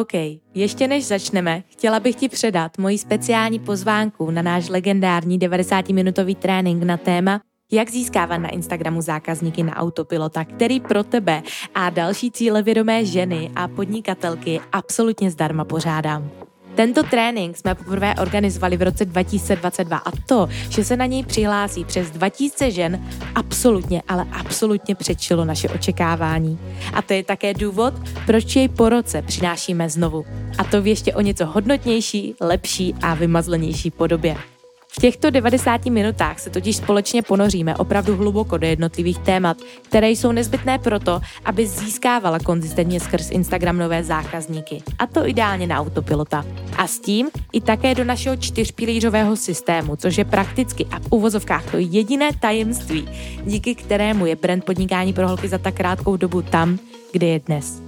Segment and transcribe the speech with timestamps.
[0.00, 6.36] OK, ještě než začneme, chtěla bych ti předat moji speciální pozvánku na náš legendární 90-minutový
[6.36, 7.40] trénink na téma
[7.72, 11.42] jak získávat na Instagramu zákazníky na autopilota, který pro tebe
[11.74, 16.30] a další cílevědomé ženy a podnikatelky absolutně zdarma pořádám.
[16.74, 21.84] Tento trénink jsme poprvé organizovali v roce 2022 a to, že se na něj přihlásí
[21.84, 26.58] přes 2000 žen, absolutně, ale absolutně předčilo naše očekávání.
[26.94, 27.94] A to je také důvod,
[28.26, 30.24] proč jej po roce přinášíme znovu.
[30.58, 34.53] A to v ještě o něco hodnotnější, lepší a vymazlenější podobě.
[34.96, 40.32] V těchto 90 minutách se totiž společně ponoříme opravdu hluboko do jednotlivých témat, které jsou
[40.32, 44.82] nezbytné proto, aby získávala konzistentně skrz Instagram nové zákazníky.
[44.98, 46.44] A to ideálně na autopilota.
[46.76, 51.70] A s tím i také do našeho čtyřpilířového systému, což je prakticky a v uvozovkách
[51.70, 53.08] to jediné tajemství,
[53.44, 56.78] díky kterému je brand podnikání pro holky za tak krátkou dobu tam,
[57.12, 57.82] kde je dnes.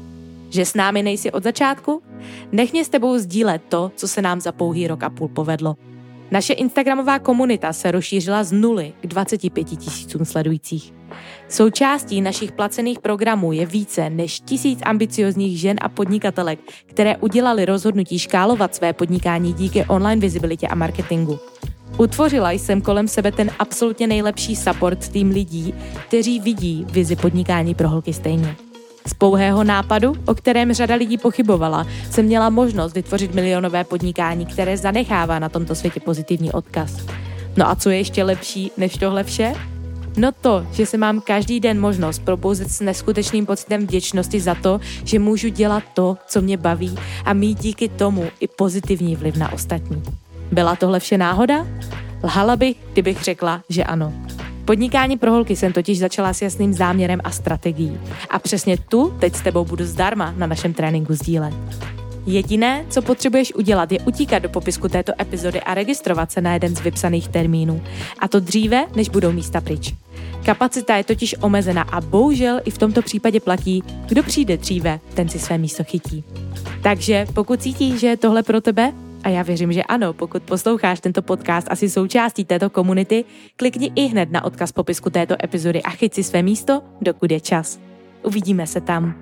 [0.50, 2.02] Že s námi nejsi od začátku?
[2.52, 5.77] Nech mě s tebou sdílet to, co se nám za pouhý rok a půl povedlo.
[6.30, 10.94] Naše Instagramová komunita se rozšířila z nuly k 25 tisícům sledujících.
[11.48, 18.18] Součástí našich placených programů je více než tisíc ambiciozních žen a podnikatelek, které udělali rozhodnutí
[18.18, 21.38] škálovat své podnikání díky online vizibilitě a marketingu.
[21.98, 25.74] Utvořila jsem kolem sebe ten absolutně nejlepší support tým lidí,
[26.08, 28.66] kteří vidí vizi podnikání pro holky stejně.
[29.06, 34.76] Z pouhého nápadu, o kterém řada lidí pochybovala, jsem měla možnost vytvořit milionové podnikání, které
[34.76, 37.06] zanechává na tomto světě pozitivní odkaz.
[37.56, 39.54] No a co je ještě lepší než tohle vše?
[40.16, 44.80] No to, že se mám každý den možnost probouzet s neskutečným pocitem vděčnosti za to,
[45.04, 49.52] že můžu dělat to, co mě baví a mít díky tomu i pozitivní vliv na
[49.52, 50.02] ostatní.
[50.52, 51.66] Byla tohle vše náhoda?
[52.22, 54.12] Lhala bych, kdybych řekla, že ano.
[54.67, 58.00] Podnikání pro holky jsem totiž začala s jasným záměrem a strategií.
[58.31, 61.55] A přesně tu teď s tebou budu zdarma na našem tréninku sdílet.
[62.27, 66.77] Jediné, co potřebuješ udělat, je utíkat do popisku této epizody a registrovat se na jeden
[66.77, 67.83] z vypsaných termínů.
[68.18, 69.95] A to dříve, než budou místa pryč.
[70.45, 75.29] Kapacita je totiž omezena a bohužel i v tomto případě platí, kdo přijde dříve, ten
[75.29, 76.24] si své místo chytí.
[76.83, 78.92] Takže pokud cítíš, že je tohle pro tebe,
[79.27, 83.25] a já věřím, že ano, pokud posloucháš tento podcast asi součástí této komunity,
[83.57, 87.41] klikni i hned na odkaz popisku této epizody a chyť si své místo, dokud je
[87.41, 87.81] čas.
[88.23, 89.14] Uvidíme se tam.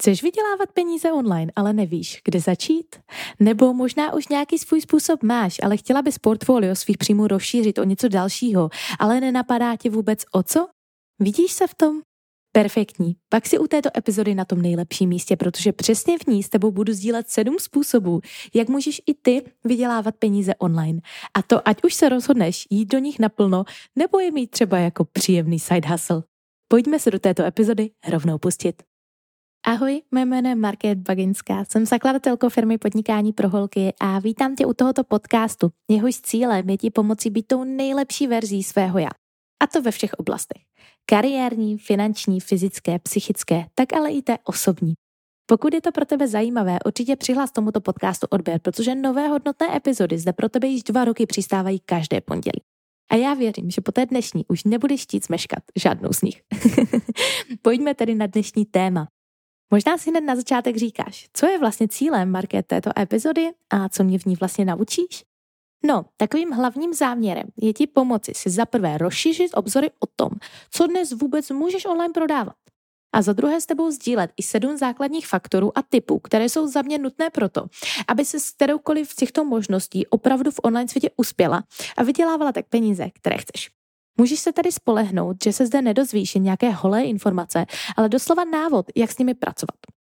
[0.00, 2.96] Chceš vydělávat peníze online, ale nevíš, kde začít?
[3.40, 7.84] Nebo možná už nějaký svůj způsob máš, ale chtěla bys portfolio svých příjmů rozšířit o
[7.84, 8.68] něco dalšího,
[8.98, 10.66] ale nenapadá tě vůbec o co?
[11.18, 12.00] Vidíš se v tom?
[12.54, 13.16] Perfektní.
[13.28, 16.70] Pak si u této epizody na tom nejlepším místě, protože přesně v ní s tebou
[16.70, 18.20] budu sdílet sedm způsobů,
[18.54, 21.00] jak můžeš i ty vydělávat peníze online.
[21.34, 23.64] A to ať už se rozhodneš jít do nich naplno,
[23.96, 26.22] nebo je mít třeba jako příjemný side hustle.
[26.68, 28.82] Pojďme se do této epizody rovnou pustit.
[29.66, 34.66] Ahoj, mé jméno je Market Baginská, jsem zakladatelkou firmy Podnikání pro holky a vítám tě
[34.66, 35.70] u tohoto podcastu.
[35.90, 39.10] Jehož cílem je ti pomoci být tou nejlepší verzí svého já.
[39.62, 40.62] A to ve všech oblastech.
[41.06, 44.94] Kariérní, finanční, fyzické, psychické, tak ale i té osobní.
[45.46, 50.18] Pokud je to pro tebe zajímavé, určitě přihlás tomuto podcastu odběr, protože nové hodnotné epizody
[50.18, 52.62] zde pro tebe již dva roky přistávají každé pondělí.
[53.10, 56.42] A já věřím, že po té dnešní už nebudeš chtít smeškat žádnou z nich.
[57.62, 59.08] Pojďme tedy na dnešní téma.
[59.70, 64.04] Možná si hned na začátek říkáš, co je vlastně cílem market této epizody a co
[64.04, 65.24] mě v ní vlastně naučíš?
[65.84, 70.30] No, takovým hlavním záměrem je ti pomoci si za prvé rozšířit obzory o tom,
[70.70, 72.54] co dnes vůbec můžeš online prodávat.
[73.14, 76.82] A za druhé s tebou sdílet i sedm základních faktorů a typů, které jsou za
[76.82, 77.66] mě nutné proto,
[78.08, 81.64] aby se s kteroukoliv z těchto možností opravdu v online světě uspěla
[81.96, 83.70] a vydělávala tak peníze, které chceš.
[84.18, 87.66] Můžeš se tady spolehnout, že se zde nedozvíš nějaké holé informace,
[87.96, 90.01] ale doslova návod, jak s nimi pracovat.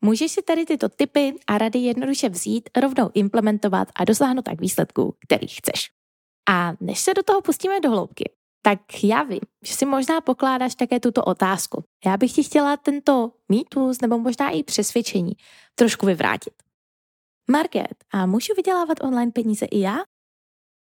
[0.00, 5.16] Můžeš si tady tyto typy a rady jednoduše vzít, rovnou implementovat a dosáhnout tak výsledků,
[5.26, 5.90] který chceš.
[6.48, 10.74] A než se do toho pustíme do hloubky, tak já vím, že si možná pokládáš
[10.74, 11.84] také tuto otázku.
[12.06, 15.32] Já bych ti chtěla tento mýtus nebo možná i přesvědčení
[15.74, 16.54] trošku vyvrátit.
[17.50, 19.96] Market, a můžu vydělávat online peníze i já?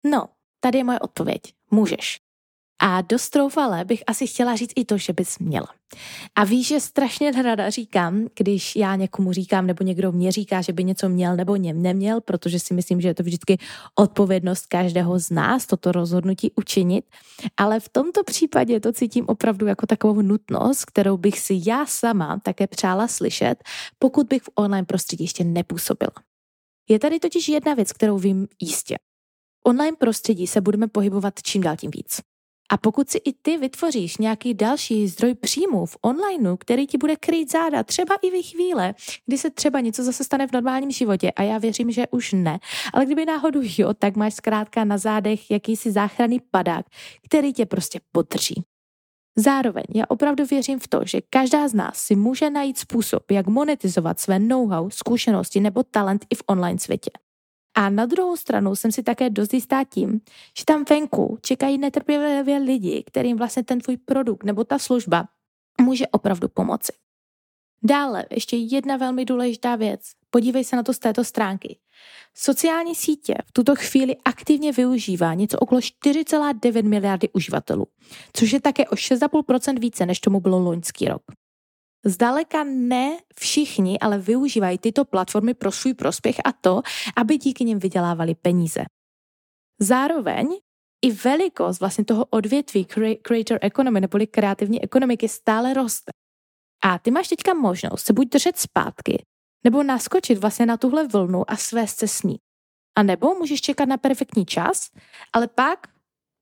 [0.06, 0.28] No,
[0.60, 1.40] tady je moje odpověď.
[1.70, 2.23] Můžeš.
[2.86, 5.66] A dost troufale bych asi chtěla říct i to, že bys měla.
[6.34, 10.72] A víš, že strašně rada říkám, když já někomu říkám, nebo někdo mě říká, že
[10.72, 13.58] by něco měl nebo něm neměl, protože si myslím, že je to vždycky
[13.98, 17.04] odpovědnost každého z nás toto rozhodnutí učinit.
[17.56, 22.40] Ale v tomto případě to cítím opravdu jako takovou nutnost, kterou bych si já sama
[22.42, 23.54] také přála slyšet,
[23.98, 26.12] pokud bych v online prostředí ještě nepůsobila.
[26.88, 28.96] Je tady totiž jedna věc, kterou vím jistě.
[29.58, 32.33] V online prostředí se budeme pohybovat čím dál tím víc.
[32.72, 37.16] A pokud si i ty vytvoříš nějaký další zdroj příjmů v onlineu, který ti bude
[37.16, 38.94] krýt záda, třeba i v chvíle,
[39.26, 42.58] kdy se třeba něco zase stane v normálním životě, a já věřím, že už ne,
[42.92, 46.86] ale kdyby náhodou jo, tak máš zkrátka na zádech jakýsi záchranný padák,
[47.24, 48.64] který tě prostě podrží.
[49.36, 53.46] Zároveň já opravdu věřím v to, že každá z nás si může najít způsob, jak
[53.46, 57.10] monetizovat své know-how, zkušenosti nebo talent i v online světě.
[57.74, 60.20] A na druhou stranu jsem si také dost jistá tím,
[60.58, 65.28] že tam venku čekají netrpělivě lidi, kterým vlastně ten tvůj produkt nebo ta služba
[65.80, 66.92] může opravdu pomoci.
[67.82, 70.00] Dále ještě jedna velmi důležitá věc.
[70.30, 71.78] Podívej se na to z této stránky.
[72.34, 77.86] Sociální sítě v tuto chvíli aktivně využívá něco okolo 4,9 miliardy uživatelů,
[78.32, 81.22] což je také o 6,5% více, než tomu bylo loňský rok.
[82.04, 86.82] Zdaleka ne všichni ale využívají tyto platformy pro svůj prospěch a to,
[87.16, 88.84] aby díky nim vydělávali peníze.
[89.80, 90.48] Zároveň
[91.04, 92.84] i velikost vlastně toho odvětví
[93.22, 96.12] creator economy neboli kreativní ekonomiky stále roste.
[96.84, 99.24] A ty máš teďka možnost se buď držet zpátky,
[99.64, 102.36] nebo naskočit vlastně na tuhle vlnu a svést se s ní.
[102.98, 104.90] A nebo můžeš čekat na perfektní čas,
[105.32, 105.86] ale pak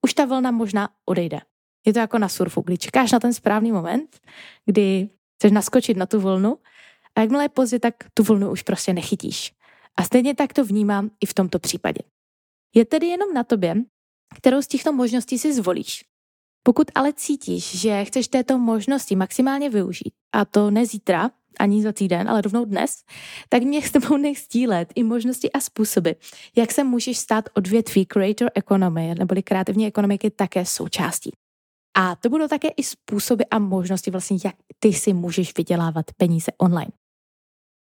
[0.04, 1.40] už ta vlna možná odejde.
[1.86, 4.20] Je to jako na surfu, kdy čekáš na ten správný moment,
[4.66, 5.10] kdy
[5.42, 6.58] chceš naskočit na tu vlnu
[7.16, 9.52] a jakmile je pozdě, tak tu vlnu už prostě nechytíš.
[9.96, 12.00] A stejně tak to vnímám i v tomto případě.
[12.74, 13.74] Je tedy jenom na tobě,
[14.36, 16.04] kterou z těchto možností si zvolíš.
[16.62, 21.92] Pokud ale cítíš, že chceš této možnosti maximálně využít, a to ne zítra, ani za
[21.92, 23.02] týden, ale rovnou dnes,
[23.48, 26.10] tak mě s tebou nech sdílet i možnosti a způsoby,
[26.56, 31.30] jak se můžeš stát odvětví creator economy, neboli kreativní ekonomiky také součástí.
[31.96, 36.52] A to budou také i způsoby a možnosti vlastně, jak ty si můžeš vydělávat peníze
[36.58, 36.90] online.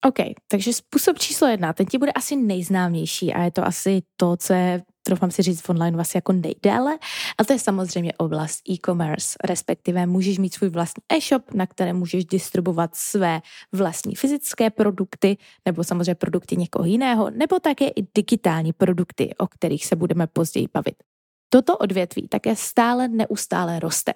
[0.07, 0.19] OK,
[0.49, 4.53] takže způsob číslo jedna, ten ti bude asi nejznámější a je to asi to, co
[4.53, 6.99] je, troufám si říct, v online vlastně jako nejdéle.
[7.39, 12.25] A to je samozřejmě oblast e-commerce, respektive můžeš mít svůj vlastní e-shop, na kterém můžeš
[12.25, 13.41] distribuovat své
[13.73, 15.37] vlastní fyzické produkty,
[15.67, 20.69] nebo samozřejmě produkty někoho jiného, nebo také i digitální produkty, o kterých se budeme později
[20.75, 21.10] bavit.
[21.53, 24.15] Toto odvětví také stále neustále roste.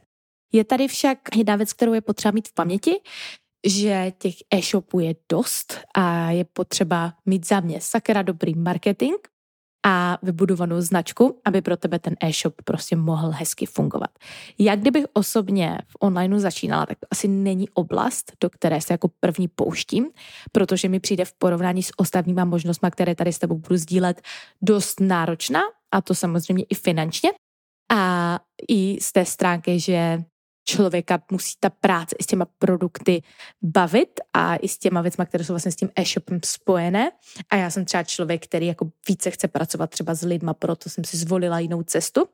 [0.53, 3.01] Je tady však jedna věc, kterou je potřeba mít v paměti,
[3.67, 9.15] že těch e-shopů je dost a je potřeba mít za mě sakra dobrý marketing
[9.87, 14.11] a vybudovanou značku, aby pro tebe ten e-shop prostě mohl hezky fungovat.
[14.59, 19.09] Jak kdybych osobně v onlineu začínala, tak to asi není oblast, do které se jako
[19.21, 20.11] první pouštím,
[20.53, 24.23] protože mi přijde v porovnání s ostatníma možnostmi, které tady s tebou budu sdílet,
[24.63, 25.61] dost náročná
[25.95, 27.31] a to samozřejmě i finančně.
[27.93, 30.25] A i z té stránky, že
[30.69, 33.23] člověka musí ta práce i s těma produkty
[33.63, 37.11] bavit a i s těma věcmi, které jsou vlastně s tím e-shopem spojené.
[37.51, 41.05] A já jsem třeba člověk, který jako více chce pracovat třeba s lidma, proto jsem
[41.05, 42.27] si zvolila jinou cestu.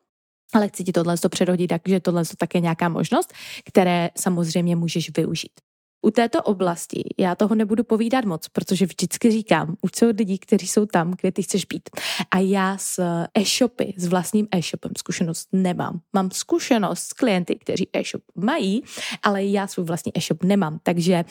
[0.54, 3.32] Ale chci ti tohle to předhodit, takže tohle je také nějaká možnost,
[3.64, 5.52] které samozřejmě můžeš využít.
[6.02, 10.66] U této oblasti já toho nebudu povídat moc, protože vždycky říkám, už jsou lidi, kteří
[10.66, 11.90] jsou tam, kde ty chceš být.
[12.30, 13.02] A já s
[13.34, 16.00] e-shopy, s vlastním e-shopem zkušenost nemám.
[16.12, 18.82] Mám zkušenost s klienty, kteří e-shop mají,
[19.22, 20.78] ale já svůj vlastní e-shop nemám.
[20.82, 21.24] Takže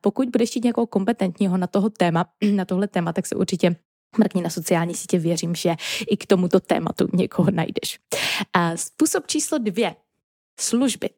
[0.00, 3.76] pokud budeš chtít nějakou kompetentního na toho téma, na tohle téma, tak se určitě
[4.18, 5.74] mrkni na sociální sítě, věřím, že
[6.10, 7.98] i k tomuto tématu někoho najdeš.
[8.52, 9.96] A způsob číslo dvě.
[10.60, 11.10] Služby.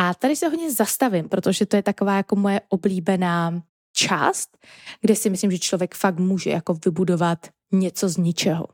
[0.00, 3.62] A tady se hodně zastavím, protože to je taková jako moje oblíbená
[3.92, 4.58] část,
[5.00, 7.38] kde si myslím, že člověk fakt může jako vybudovat
[7.72, 8.66] něco z ničeho.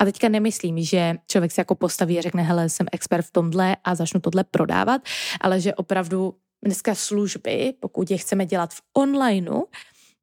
[0.00, 3.76] A teďka nemyslím, že člověk se jako postaví a řekne, hele, jsem expert v tomhle
[3.84, 5.02] a začnu tohle prodávat,
[5.40, 9.62] ale že opravdu dneska služby, pokud je chceme dělat v onlineu,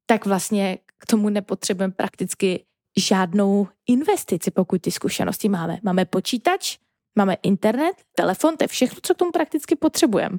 [0.06, 2.66] tak vlastně k tomu nepotřebujeme prakticky
[2.98, 5.80] žádnou investici, pokud ty zkušenosti máme.
[5.84, 6.78] Máme počítač,
[7.16, 10.38] Máme internet, telefon, to je všechno, co k tomu prakticky potřebujeme,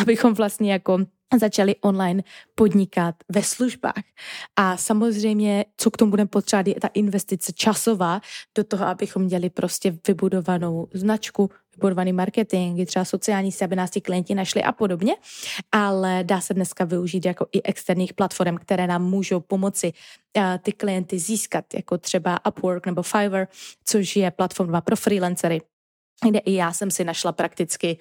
[0.00, 0.98] abychom vlastně jako
[1.38, 2.22] začali online
[2.54, 4.02] podnikat ve službách.
[4.56, 8.20] A samozřejmě, co k tomu budeme potřebovat, je ta investice časová
[8.56, 14.00] do toho, abychom měli prostě vybudovanou značku, vybudovaný marketing, třeba sociální se, aby nás ti
[14.00, 15.14] klienti našli a podobně.
[15.72, 19.92] Ale dá se dneska využít jako i externích platform, které nám můžou pomoci
[20.36, 23.46] uh, ty klienty získat, jako třeba Upwork nebo Fiverr,
[23.84, 25.60] což je platforma pro freelancery,
[26.28, 27.98] kde i já jsem si našla prakticky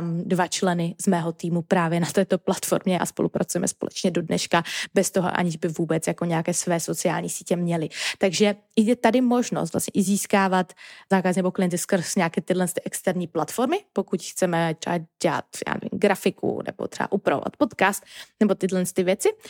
[0.00, 4.62] um, dva členy z mého týmu právě na této platformě a spolupracujeme společně do dneška
[4.94, 7.88] bez toho, aniž by vůbec jako nějaké své sociální sítě měli.
[8.18, 10.72] Takže je tady možnost vlastně i získávat
[11.10, 15.98] zákaz nebo klienty skrz nějaké tyhle ty externí platformy, pokud chceme třeba dělat já nevím,
[15.98, 18.04] grafiku nebo třeba upravovat podcast
[18.40, 19.40] nebo tyhle ty věci, uh,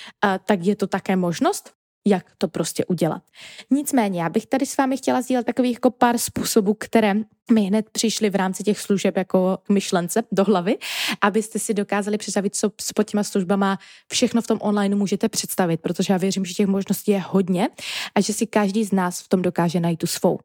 [0.44, 1.77] tak je to také možnost.
[2.08, 3.22] Jak to prostě udělat.
[3.70, 7.14] Nicméně, já bych tady s vámi chtěla sdílet takových jako pár způsobů, které
[7.52, 10.78] mi hned přišly v rámci těch služeb jako myšlence do hlavy,
[11.20, 13.78] abyste si dokázali představit, co s pod těma službama
[14.12, 17.68] všechno v tom online můžete představit, protože já věřím, že těch možností je hodně
[18.14, 20.38] a že si každý z nás v tom dokáže najít tu svou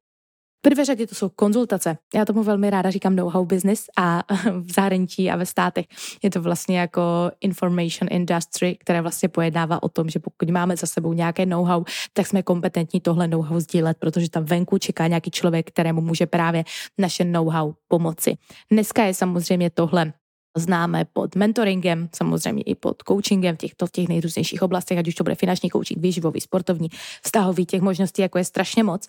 [0.64, 1.98] prvé řadě to jsou konzultace.
[2.16, 5.86] Já tomu velmi ráda říkám know-how business a v zahraničí a ve státech
[6.24, 7.02] je to vlastně jako
[7.42, 12.28] information industry, které vlastně pojednává o tom, že pokud máme za sebou nějaké know-how, tak
[12.28, 16.64] jsme kompetentní tohle know-how sdílet, protože tam venku čeká nějaký člověk, kterému může právě
[16.98, 18.36] naše know-how pomoci.
[18.72, 20.14] Dneska je samozřejmě tohle
[20.58, 25.24] známe pod mentoringem, samozřejmě i pod coachingem v těchto těch nejrůznějších oblastech, ať už to
[25.24, 26.90] bude finanční coaching, výživový, sportovní,
[27.24, 29.08] vztahový, těch možností jako je strašně moc.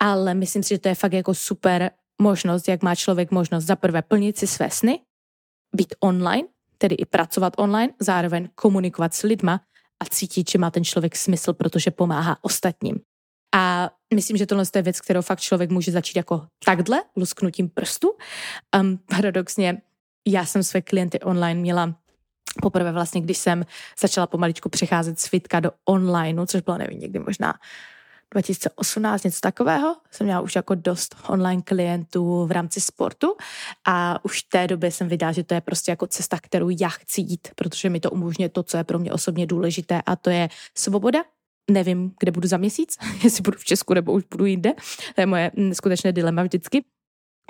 [0.00, 1.90] Ale myslím si, že to je fakt jako super
[2.22, 5.00] možnost, jak má člověk možnost za prvé plnit si své sny,
[5.76, 6.48] být online,
[6.78, 9.60] tedy i pracovat online, zároveň komunikovat s lidma
[10.02, 13.00] a cítit, že má ten člověk smysl, protože pomáhá ostatním.
[13.54, 18.10] A myslím, že tohle je věc, kterou fakt člověk může začít jako takhle, lusknutím prstu.
[18.80, 19.82] Um, paradoxně
[20.26, 21.94] já jsem své klienty online měla
[22.62, 23.64] poprvé vlastně, když jsem
[24.00, 27.54] začala pomaličku přecházet z fitka do online, což bylo nevím, někdy možná
[28.30, 29.96] 2018, něco takového.
[30.10, 33.36] Jsem měla už jako dost online klientů v rámci sportu
[33.86, 36.88] a už v té době jsem viděla, že to je prostě jako cesta, kterou já
[36.88, 40.30] chci jít, protože mi to umožňuje to, co je pro mě osobně důležité a to
[40.30, 41.24] je svoboda,
[41.70, 44.72] nevím, kde budu za měsíc, jestli budu v Česku nebo už budu jinde.
[45.14, 46.84] To je moje skutečné dilema vždycky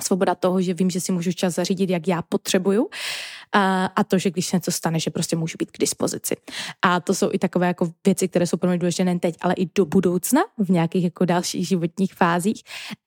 [0.02, 2.88] svoboda toho, že vím, že si můžu čas zařídit, jak já potřebuju
[3.52, 6.36] a, a to, že když se něco stane, že prostě můžu být k dispozici.
[6.82, 9.54] A to jsou i takové jako věci, které jsou pro mě důležité nejen teď, ale
[9.54, 12.62] i do budoucna v nějakých jako dalších životních fázích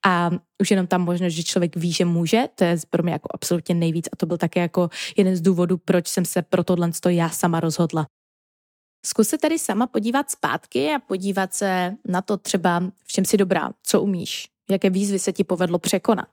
[0.06, 0.30] a
[0.60, 3.74] už jenom tam možnost, že člověk ví, že může, to je pro mě jako absolutně
[3.74, 7.30] nejvíc a to byl také jako jeden z důvodů, proč jsem se pro tohle já
[7.30, 8.06] sama rozhodla.
[9.06, 13.36] Zkus se tady sama podívat zpátky a podívat se na to třeba, v čem si
[13.36, 16.28] dobrá, co umíš, jaké výzvy se ti povedlo překonat.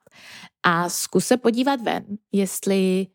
[0.66, 3.08] A zkus se podívat ven, jestli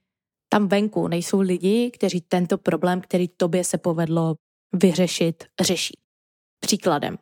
[0.52, 4.34] tam venku nejsou lidi, kteří tento problém, který tobě se povedlo
[4.74, 5.94] vyřešit, řeší.
[6.60, 7.18] Příkladem.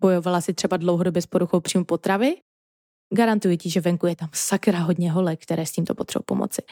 [0.00, 2.36] Bojovala si třeba dlouhodobě s poruchou příjmu potravy?
[3.14, 6.62] Garantuji ti, že venku je tam sakra hodně holek, které s tímto potřebují pomoci.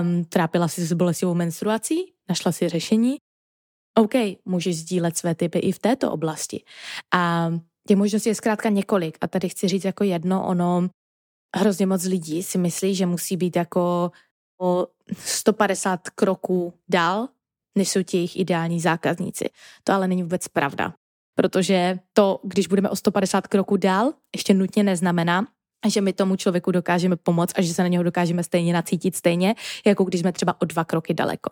[0.00, 2.12] Um, trápila si s bolestivou menstruací?
[2.28, 3.16] Našla si řešení?
[3.98, 4.14] OK,
[4.44, 6.64] můžeš sdílet své typy i v této oblasti.
[7.14, 7.50] A
[7.90, 10.88] Těch možností je zkrátka několik a tady chci říct jako jedno, ono
[11.56, 14.12] hrozně moc lidí si myslí, že musí být jako
[14.60, 17.28] o 150 kroků dál,
[17.78, 19.50] než jsou ti jejich ideální zákazníci.
[19.84, 20.94] To ale není vůbec pravda.
[21.34, 25.46] Protože to, když budeme o 150 kroků dál, ještě nutně neznamená,
[25.88, 29.54] že my tomu člověku dokážeme pomoct a že se na něho dokážeme stejně nacítit stejně,
[29.86, 31.50] jako když jsme třeba o dva kroky daleko.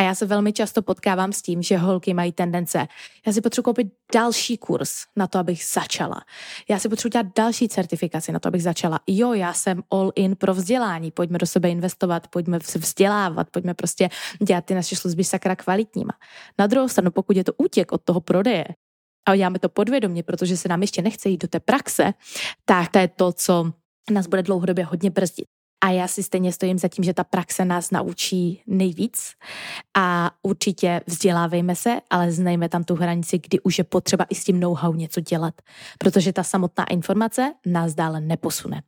[0.00, 2.88] A já se velmi často potkávám s tím, že holky mají tendence,
[3.26, 6.24] já si potřebuji koupit další kurz na to, abych začala.
[6.68, 9.00] Já si potřebuji dělat další certifikaci na to, abych začala.
[9.06, 13.74] Jo, já jsem all in pro vzdělání, pojďme do sebe investovat, pojďme se vzdělávat, pojďme
[13.74, 14.08] prostě
[14.42, 16.12] dělat ty naše služby sakra kvalitníma.
[16.58, 18.64] Na druhou stranu, pokud je to útěk od toho prodeje,
[19.28, 22.12] a děláme to podvědomě, protože se nám ještě nechce jít do té praxe,
[22.64, 23.72] tak to je to, co
[24.10, 25.55] nás bude dlouhodobě hodně brzdit.
[25.84, 29.34] A já si stejně stojím za tím, že ta praxe nás naučí nejvíc
[29.96, 34.44] a určitě vzdělávejme se, ale znejme tam tu hranici, kdy už je potřeba i s
[34.44, 35.54] tím know-how něco dělat,
[35.98, 38.82] protože ta samotná informace nás dále neposune.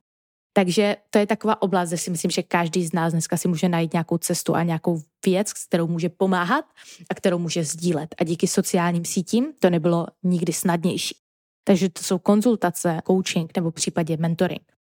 [0.53, 3.69] Takže to je taková oblast, kde si myslím, že každý z nás dneska si může
[3.69, 6.65] najít nějakou cestu a nějakou věc, s kterou může pomáhat
[7.09, 8.15] a kterou může sdílet.
[8.17, 11.15] A díky sociálním sítím to nebylo nikdy snadnější.
[11.63, 14.78] Takže to jsou konzultace, coaching nebo případě mentoring.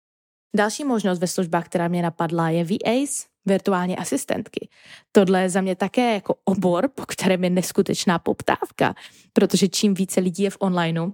[0.57, 4.69] Další možnost ve službách, která mě napadla, je VAs, virtuální asistentky.
[5.13, 8.95] Tohle je za mě také jako obor, po kterém je neskutečná poptávka,
[9.33, 11.11] protože čím více lidí je v onlineu,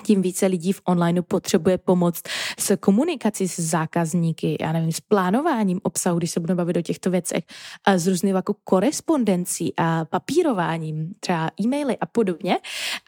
[0.00, 2.22] tím více lidí v onlineu potřebuje pomoc
[2.58, 7.10] s komunikací s zákazníky, já nevím, s plánováním obsahu, když se budeme bavit o těchto
[7.10, 7.44] věcech,
[7.84, 12.58] a s různým jako korespondencí a papírováním, třeba e-maily a podobně.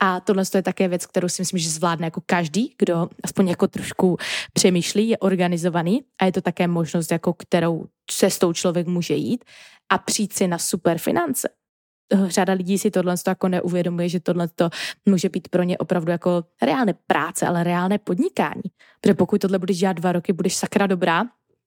[0.00, 3.66] A tohle je také věc, kterou si myslím, že zvládne jako každý, kdo aspoň jako
[3.66, 4.16] trošku
[4.52, 9.44] přemýšlí, je organizovaný a je to také možnost, jako kterou cestou člověk může jít
[9.92, 11.48] a přijít si na super finance
[12.26, 14.48] řada lidí si tohle jako neuvědomuje, že tohle
[15.06, 18.62] může být pro ně opravdu jako reálné práce, ale reálné podnikání.
[19.00, 21.24] Protože pokud tohle budeš dělat dva roky, budeš sakra dobrá,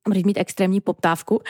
[0.08, 1.42] budeš mít extrémní poptávku,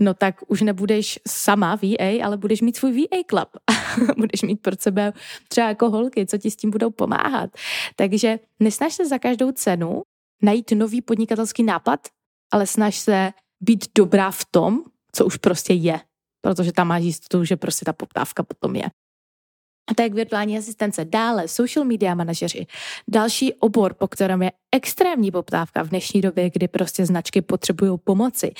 [0.00, 3.48] no tak už nebudeš sama VA, ale budeš mít svůj VA club.
[4.16, 5.12] budeš mít pro sebe
[5.48, 7.50] třeba jako holky, co ti s tím budou pomáhat.
[7.96, 10.02] Takže nesnaž se za každou cenu
[10.42, 12.00] najít nový podnikatelský nápad,
[12.52, 14.80] ale snaž se být dobrá v tom,
[15.12, 16.00] co už prostě je
[16.40, 18.84] protože tam máš jistotu, že prostě ta poptávka potom je.
[19.90, 21.04] A to je virtuální asistence.
[21.04, 22.66] Dále social media manažeři.
[23.08, 28.52] Další obor, po kterém je extrémní poptávka v dnešní době, kdy prostě značky potřebují pomoci.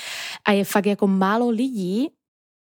[0.44, 2.08] A je fakt jako málo lidí,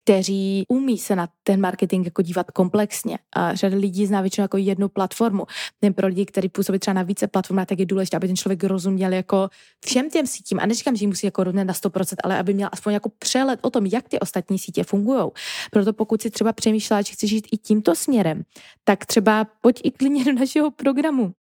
[0.09, 3.17] kteří umí se na ten marketing jako dívat komplexně.
[3.35, 5.45] A řada lidí zná většinou jako jednu platformu.
[5.79, 8.63] Ten pro lidi, kteří působí třeba na více platformách, tak je důležité, aby ten člověk
[8.63, 9.49] rozuměl jako
[9.85, 10.59] všem těm sítím.
[10.59, 13.69] A neříkám, že musí jako rozumět na 100%, ale aby měl aspoň jako přelet o
[13.69, 15.23] tom, jak ty ostatní sítě fungují.
[15.71, 18.43] Proto pokud si třeba přemýšlela, že chci žít i tímto směrem,
[18.83, 21.33] tak třeba pojď i klidně do našeho programu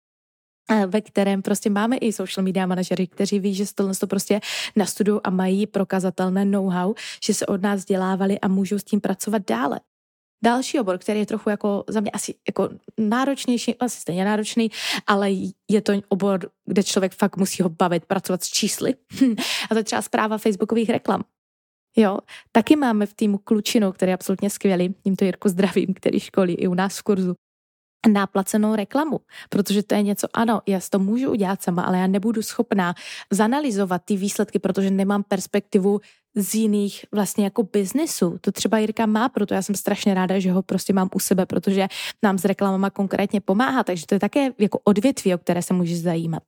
[0.87, 4.39] ve kterém prostě máme i social media manažery, kteří ví, že to, to prostě
[4.75, 6.93] nastudují a mají prokazatelné know-how,
[7.23, 9.79] že se od nás dělávali a můžou s tím pracovat dále.
[10.43, 14.71] Další obor, který je trochu jako za mě asi jako náročnější, asi stejně náročný,
[15.07, 15.31] ale
[15.69, 18.95] je to obor, kde člověk fakt musí ho bavit, pracovat s čísly.
[19.69, 21.23] a to je třeba zpráva facebookových reklam.
[21.95, 22.17] Jo,
[22.51, 26.67] taky máme v týmu klučinu, který je absolutně skvělý, tímto Jirku zdravím, který školí i
[26.67, 27.33] u nás v kurzu
[28.07, 32.07] na placenou reklamu, protože to je něco, ano, já to můžu udělat sama, ale já
[32.07, 32.93] nebudu schopná
[33.31, 36.01] zanalizovat ty výsledky, protože nemám perspektivu
[36.35, 38.37] z jiných vlastně jako biznesu.
[38.41, 41.45] To třeba Jirka má, proto já jsem strašně ráda, že ho prostě mám u sebe,
[41.45, 41.87] protože
[42.23, 46.01] nám s reklamama konkrétně pomáhá, takže to je také jako odvětví, o které se můžeš
[46.01, 46.43] zajímat.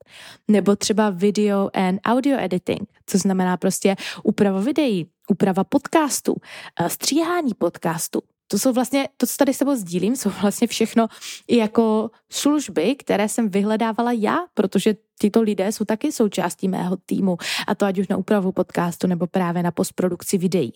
[0.47, 6.35] Nebo třeba video and audio editing, co znamená prostě úprava videí, úprava podcastu,
[6.79, 11.07] eh, stříhání podcastu, to jsou vlastně, to, co tady s tebou sdílím, jsou vlastně všechno
[11.47, 17.37] i jako služby, které jsem vyhledávala já, protože tyto lidé jsou taky součástí mého týmu
[17.67, 20.73] a to ať už na úpravu podcastu nebo právě na postprodukci videí.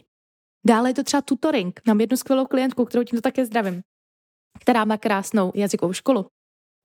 [0.66, 1.82] Dále je to třeba tutoring.
[1.88, 3.82] Mám jednu skvělou klientku, kterou tímto také zdravím,
[4.60, 6.26] která má krásnou jazykovou školu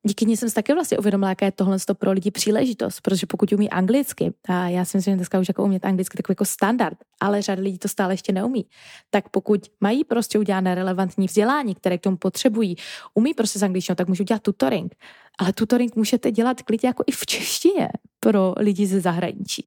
[0.07, 3.53] díky ní jsem si taky vlastně uvědomila, jaké je tohle pro lidi příležitost, protože pokud
[3.53, 6.99] umí anglicky, a já si myslím, že dneska už jako umět anglicky takový jako standard,
[7.21, 8.67] ale řada lidí to stále ještě neumí,
[9.11, 12.77] tak pokud mají prostě udělané relevantní vzdělání, které k tomu potřebují,
[13.15, 14.95] umí prostě s angličtinou, tak můžou dělat tutoring.
[15.39, 17.89] Ale tutoring můžete dělat klidně jako i v češtině
[18.21, 19.65] pro lidi ze zahraničí.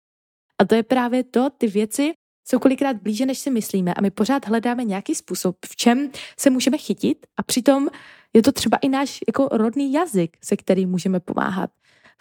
[0.61, 2.13] A to je právě to, ty věci
[2.47, 6.09] jsou kolikrát blíže, než si myslíme a my pořád hledáme nějaký způsob, v čem
[6.39, 7.89] se můžeme chytit a přitom
[8.33, 11.69] je to třeba i náš jako rodný jazyk, se kterým můžeme pomáhat.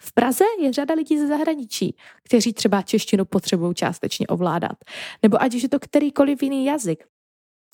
[0.03, 4.77] V Praze je řada lidí ze zahraničí, kteří třeba češtinu potřebují částečně ovládat.
[5.23, 7.03] Nebo ať už je to kterýkoliv jiný jazyk.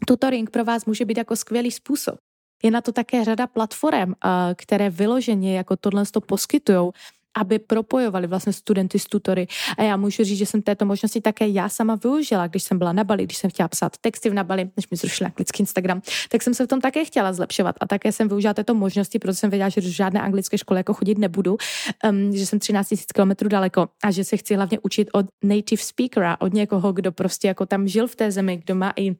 [0.07, 2.15] Tutoring pro vás může být jako skvělý způsob.
[2.63, 4.13] Je na to také řada platform,
[4.55, 6.91] které vyloženě jako tohle poskytují
[7.37, 9.47] aby propojovali vlastně studenty s tutory.
[9.77, 12.93] A já můžu říct, že jsem této možnosti také já sama využila, když jsem byla
[12.93, 16.01] na Bali, když jsem chtěla psát texty v na Bali, než mi zrušila anglický Instagram,
[16.29, 17.75] tak jsem se v tom také chtěla zlepšovat.
[17.81, 20.93] A také jsem využila této možnosti, protože jsem věděla, že do žádné anglické školy jako
[20.93, 21.57] chodit nebudu,
[22.09, 25.83] um, že jsem 13 000 kilometrů daleko a že se chci hlavně učit od native
[25.83, 29.15] speakera, od někoho, kdo prostě jako tam žil v té zemi, kdo má i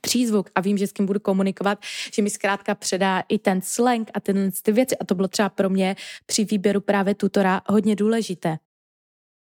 [0.00, 1.78] přízvuk a vím, že s kým budu komunikovat,
[2.14, 5.48] že mi zkrátka předá i ten slang a tyhle ty věci a to bylo třeba
[5.48, 8.58] pro mě při výběru právě tutora hodně důležité.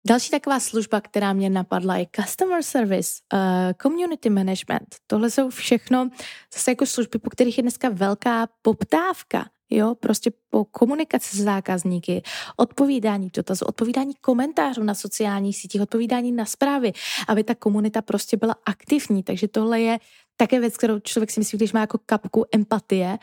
[0.08, 3.40] Další taková služba, která mě napadla, je customer service, uh,
[3.82, 4.96] community management.
[5.08, 6.10] Tohle jsou všechno
[6.54, 9.50] zase jako služby, po kterých je dneska velká poptávka.
[9.72, 12.22] Jo, prostě po komunikaci s zákazníky,
[12.58, 16.94] odpovídání dotazů, odpovídání komentářů na sociálních sítích, odpovídání na zprávy,
[17.28, 19.24] aby ta komunita prostě byla aktivní.
[19.24, 20.00] Takže tohle je
[20.38, 23.18] také věc, kterou člověk si myslí, když má jako kapku empatie,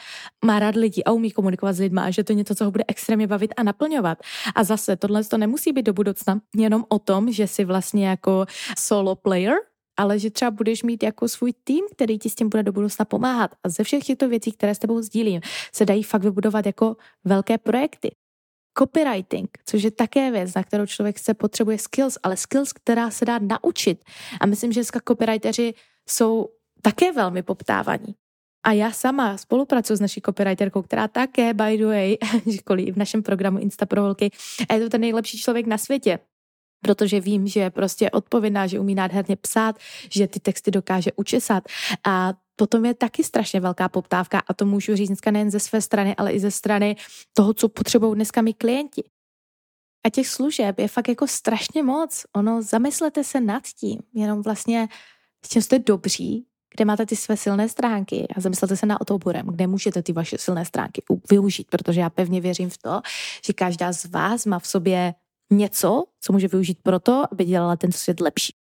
[0.45, 2.71] má rád lidi a umí komunikovat s lidmi a že to je něco, co ho
[2.71, 4.19] bude extrémně bavit a naplňovat.
[4.55, 8.47] A zase tohle to nemusí být do budoucna jenom o tom, že si vlastně jako
[8.79, 9.55] solo player,
[9.99, 13.05] ale že třeba budeš mít jako svůj tým, který ti s tím bude do budoucna
[13.05, 13.51] pomáhat.
[13.65, 15.41] A ze všech těchto věcí, které s tebou sdílím,
[15.75, 18.11] se dají fakt vybudovat jako velké projekty.
[18.79, 23.25] Copywriting, což je také věc, na kterou člověk se potřebuje skills, ale skills, která se
[23.25, 24.05] dá naučit.
[24.41, 25.75] A myslím, že dneska copywriteri
[26.09, 26.49] jsou
[26.83, 28.15] také velmi poptávaní.
[28.67, 32.17] A já sama spolupracuji s naší copywriterkou, která také, by the way,
[32.57, 34.31] školí v našem programu Insta pro holky,
[34.69, 36.19] a je to ten nejlepší člověk na světě
[36.81, 39.79] protože vím, že je prostě odpovědná, že umí nádherně psát,
[40.13, 41.65] že ty texty dokáže učesat
[42.07, 45.81] a potom je taky strašně velká poptávka a to můžu říct dneska nejen ze své
[45.81, 46.97] strany, ale i ze strany
[47.35, 49.03] toho, co potřebují dneska mi klienti.
[50.07, 52.25] A těch služeb je fakt jako strašně moc.
[52.37, 54.89] Ono, zamyslete se nad tím, jenom vlastně
[55.45, 59.47] s čím jste dobří, kde máte ty své silné stránky a zamyslete se na oborem,
[59.47, 63.01] kde můžete ty vaše silné stránky využít, protože já pevně věřím v to,
[63.47, 65.15] že každá z vás má v sobě
[65.51, 68.53] něco, co může využít pro to, aby dělala ten svět lepší.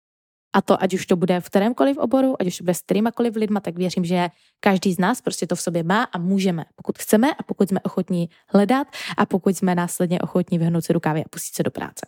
[0.53, 3.37] A to, ať už to bude v kterémkoliv oboru, ať už to bude s kterýmakoliv
[3.37, 4.29] lidma, tak věřím, že
[4.61, 7.81] každý z nás prostě to v sobě má a můžeme, pokud chceme a pokud jsme
[7.81, 12.07] ochotní hledat a pokud jsme následně ochotní vyhnout si rukávy a pustit se do práce.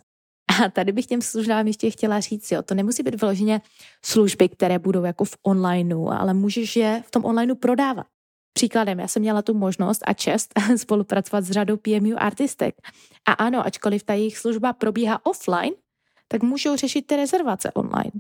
[0.64, 3.60] A tady bych těm službám ještě chtěla říct, jo, to nemusí být vyloženě
[4.04, 8.06] služby, které budou jako v onlineu, ale můžeš je v tom onlineu prodávat.
[8.52, 12.74] Příkladem, já jsem měla tu možnost a čest spolupracovat s řadou PMU artistek.
[13.26, 15.72] A ano, ačkoliv ta jejich služba probíhá offline,
[16.28, 18.10] tak můžou řešit ty rezervace online.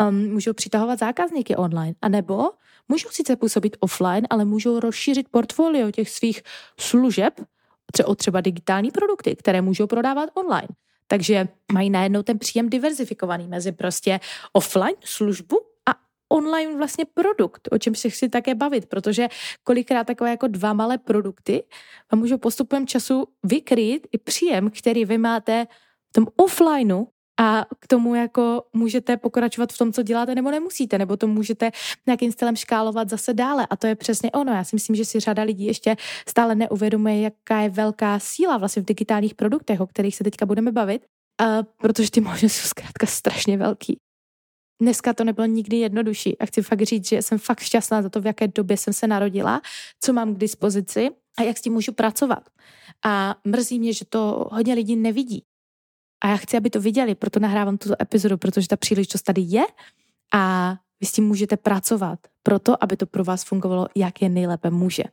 [0.00, 1.94] Um, můžou přitahovat zákazníky online.
[2.02, 2.50] A nebo
[2.88, 6.42] můžou sice působit offline, ale můžou rozšířit portfolio těch svých
[6.80, 7.34] služeb
[7.92, 10.68] třeba, třeba digitální produkty, které můžou prodávat online.
[11.06, 14.20] Takže mají najednou ten příjem diverzifikovaný mezi prostě
[14.52, 15.56] offline službu
[16.28, 19.28] online vlastně produkt, o čem si chci také bavit, protože
[19.62, 21.64] kolikrát takové jako dva malé produkty
[22.12, 25.66] vám můžou postupem času vykrýt i příjem, který vy máte
[26.10, 27.04] v tom offlineu
[27.40, 31.70] a k tomu jako můžete pokračovat v tom, co děláte, nebo nemusíte, nebo to můžete
[32.06, 33.66] nějakým stylem škálovat zase dále.
[33.70, 34.52] A to je přesně ono.
[34.52, 35.96] Já si myslím, že si řada lidí ještě
[36.28, 40.72] stále neuvědomuje, jaká je velká síla vlastně v digitálních produktech, o kterých se teďka budeme
[40.72, 41.06] bavit,
[41.40, 43.96] a protože ty možnosti jsou zkrátka strašně velký.
[44.80, 48.20] Dneska to nebylo nikdy jednodušší a chci fakt říct, že jsem fakt šťastná za to,
[48.20, 49.60] v jaké době jsem se narodila,
[50.00, 52.48] co mám k dispozici a jak s tím můžu pracovat.
[53.04, 55.44] A mrzí mě, že to hodně lidí nevidí.
[56.24, 59.64] A já chci, aby to viděli, proto nahrávám tuto epizodu, protože ta příležitost tady je
[60.34, 64.70] a vy s tím můžete pracovat, proto, aby to pro vás fungovalo, jak je nejlépe
[64.70, 65.04] může.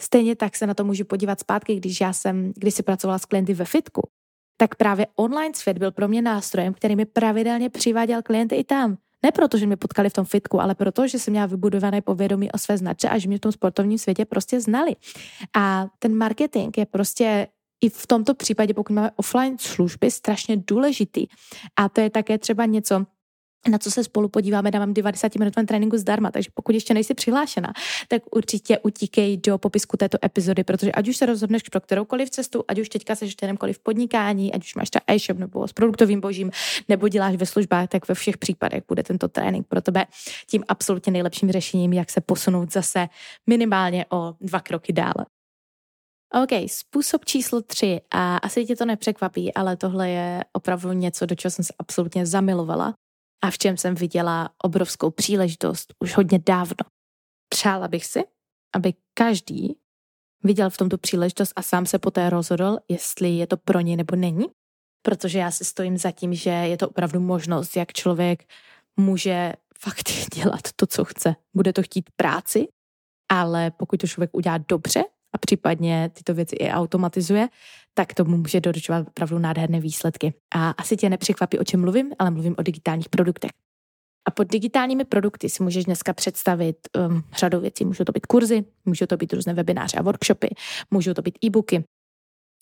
[0.00, 3.24] Stejně tak se na to můžu podívat zpátky, když já jsem, když si pracovala s
[3.24, 4.08] klienty ve fitku,
[4.62, 8.96] tak právě online svět byl pro mě nástrojem, který mi pravidelně přiváděl klienty i tam.
[9.22, 12.52] Ne proto, že mě potkali v tom fitku, ale proto, že jsem měla vybudované povědomí
[12.52, 14.96] o své značce a že mě v tom sportovním světě prostě znali.
[15.56, 17.46] A ten marketing je prostě
[17.80, 21.26] i v tomto případě, pokud máme offline služby, strašně důležitý.
[21.76, 23.06] A to je také třeba něco,
[23.68, 27.72] na co se spolu podíváme, dávám 90 minutovém tréninku zdarma, takže pokud ještě nejsi přihlášena,
[28.08, 32.64] tak určitě utíkej do popisku této epizody, protože ať už se rozhodneš pro kteroukoliv cestu,
[32.68, 33.36] ať už teďka seš
[33.72, 36.50] v podnikání, ať už máš ta e-shop nebo s produktovým božím,
[36.88, 40.06] nebo děláš ve službách, tak ve všech případech bude tento trénink pro tebe
[40.46, 43.08] tím absolutně nejlepším řešením, jak se posunout zase
[43.46, 45.26] minimálně o dva kroky dále.
[46.42, 48.00] OK, způsob číslo tři.
[48.10, 52.26] A asi tě to nepřekvapí, ale tohle je opravdu něco, do čeho jsem se absolutně
[52.26, 52.94] zamilovala
[53.42, 56.84] a v čem jsem viděla obrovskou příležitost už hodně dávno.
[57.48, 58.24] Přála bych si,
[58.74, 59.76] aby každý
[60.44, 64.16] viděl v tomto příležitost a sám se poté rozhodl, jestli je to pro něj nebo
[64.16, 64.46] není,
[65.02, 68.44] protože já si stojím za tím, že je to opravdu možnost, jak člověk
[68.96, 71.34] může fakt dělat to, co chce.
[71.54, 72.68] Bude to chtít práci,
[73.28, 77.48] ale pokud to člověk udělá dobře a případně tyto věci i automatizuje,
[77.94, 80.34] tak to může doručovat opravdu nádherné výsledky.
[80.54, 83.50] A asi tě nepřekvapí, o čem mluvím, ale mluvím o digitálních produktech.
[84.28, 87.84] A pod digitálními produkty si můžeš dneska představit um, řadu věcí.
[87.84, 90.48] Můžou to být kurzy, můžou to být různé webináře a workshopy,
[90.90, 91.84] můžou to být e-booky,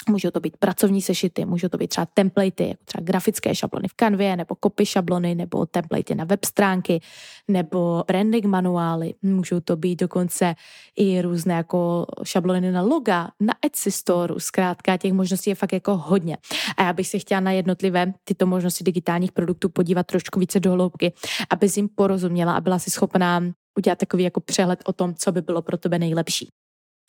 [0.08, 3.94] Můžou to být pracovní sešity, můžou to být třeba templatey, jako třeba grafické šablony v
[3.94, 7.00] kanvě, nebo copy šablony, nebo templatey na web stránky,
[7.48, 9.14] nebo branding manuály.
[9.22, 10.54] Můžou to být dokonce
[10.96, 14.34] i různé jako šablony na loga, na Etsy Store.
[14.38, 16.36] Zkrátka těch možností je fakt jako hodně.
[16.76, 20.72] A já bych se chtěla na jednotlivé tyto možnosti digitálních produktů podívat trošku více do
[20.72, 21.12] hloubky,
[21.50, 23.40] aby jim porozuměla a byla si schopná
[23.78, 26.48] udělat takový jako přehled o tom, co by bylo pro tebe nejlepší.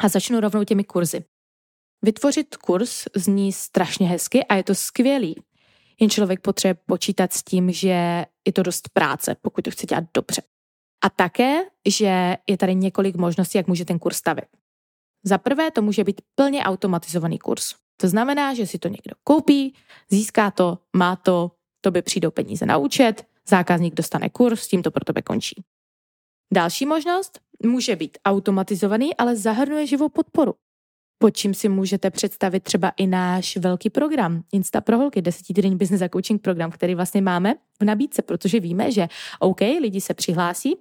[0.03, 1.23] A začnu rovnou těmi kurzy.
[2.01, 5.35] Vytvořit kurz zní strašně hezky a je to skvělý.
[5.99, 10.03] Jen člověk potřebuje počítat s tím, že je to dost práce, pokud to chce dělat
[10.13, 10.41] dobře.
[11.03, 14.45] A také, že je tady několik možností, jak může ten kurz stavit.
[15.23, 17.75] Za prvé to může být plně automatizovaný kurz.
[17.97, 19.75] To znamená, že si to někdo koupí,
[20.09, 24.91] získá to, má to, to by přijdou peníze na účet, zákazník dostane kurz, tím to
[24.91, 25.63] pro tebe končí.
[26.53, 30.53] Další možnost může být automatizovaný, ale zahrnuje živou podporu
[31.21, 36.01] pod čím si můžete představit třeba i náš velký program Insta pro holky, desetitýdenní business
[36.01, 39.07] a coaching program, který vlastně máme v nabídce, protože víme, že
[39.39, 40.75] OK, lidi se přihlásí,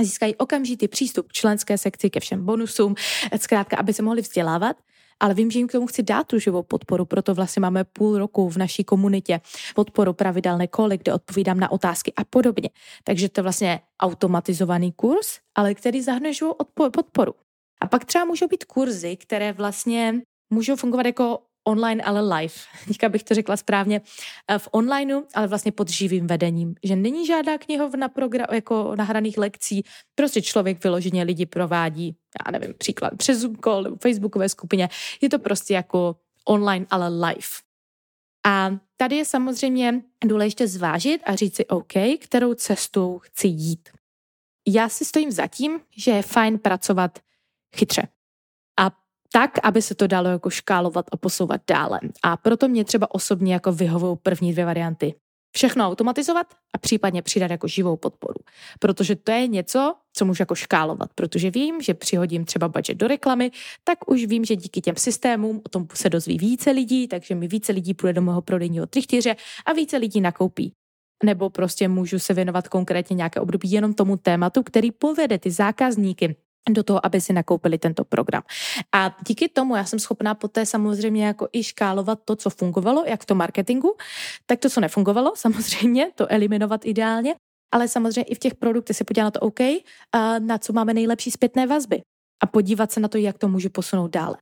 [0.00, 2.94] získají okamžitý přístup k členské sekci, ke všem bonusům,
[3.40, 4.76] zkrátka, aby se mohli vzdělávat,
[5.20, 8.18] ale vím, že jim k tomu chci dát tu živou podporu, proto vlastně máme půl
[8.18, 9.40] roku v naší komunitě
[9.74, 12.70] podporu pravidelné koly, kde odpovídám na otázky a podobně.
[13.04, 16.54] Takže to je vlastně automatizovaný kurz, ale který zahrnuje živou
[16.92, 17.34] podporu.
[17.92, 20.14] Pak třeba můžou být kurzy, které vlastně
[20.50, 22.54] můžou fungovat jako online, ale live.
[22.88, 24.00] Teďka bych to řekla správně
[24.48, 26.74] eh, v onlineu, ale vlastně pod živým vedením.
[26.82, 32.74] Že není žádná knihovna program, jako nahraných lekcí, prostě člověk vyloženě lidi provádí, já nevím,
[32.78, 34.88] příklad přes Zoom call nebo Facebookové skupině.
[35.20, 37.48] Je to prostě jako online, ale live.
[38.46, 43.88] A tady je samozřejmě důležité zvážit a říct si OK, kterou cestou chci jít.
[44.68, 47.18] Já si stojím za tím, že je fajn pracovat
[47.76, 48.08] chytře.
[48.80, 48.90] A
[49.32, 52.00] tak, aby se to dalo jako škálovat a posouvat dále.
[52.22, 55.14] A proto mě třeba osobně jako vyhovují první dvě varianty.
[55.56, 58.40] všechno automatizovat a případně přidat jako živou podporu.
[58.78, 63.08] Protože to je něco, co můžu jako škálovat, protože vím, že přihodím třeba budget do
[63.08, 63.50] reklamy,
[63.84, 67.48] tak už vím, že díky těm systémům o tom se dozví více lidí, takže mi
[67.48, 70.72] více lidí půjde do mého prodejního trichtyře a více lidí nakoupí
[71.24, 76.36] nebo prostě můžu se věnovat konkrétně nějaké období jenom tomu tématu, který povede ty zákazníky
[76.70, 78.42] do toho, aby si nakoupili tento program.
[78.94, 83.22] A díky tomu já jsem schopná poté samozřejmě jako i škálovat to, co fungovalo, jak
[83.22, 83.96] v tom marketingu,
[84.46, 87.34] tak to, co nefungovalo, samozřejmě, to eliminovat ideálně,
[87.74, 89.60] ale samozřejmě i v těch produktech se podívat na to OK,
[90.38, 92.02] na co máme nejlepší zpětné vazby
[92.42, 94.36] a podívat se na to, jak to můžu posunout dále.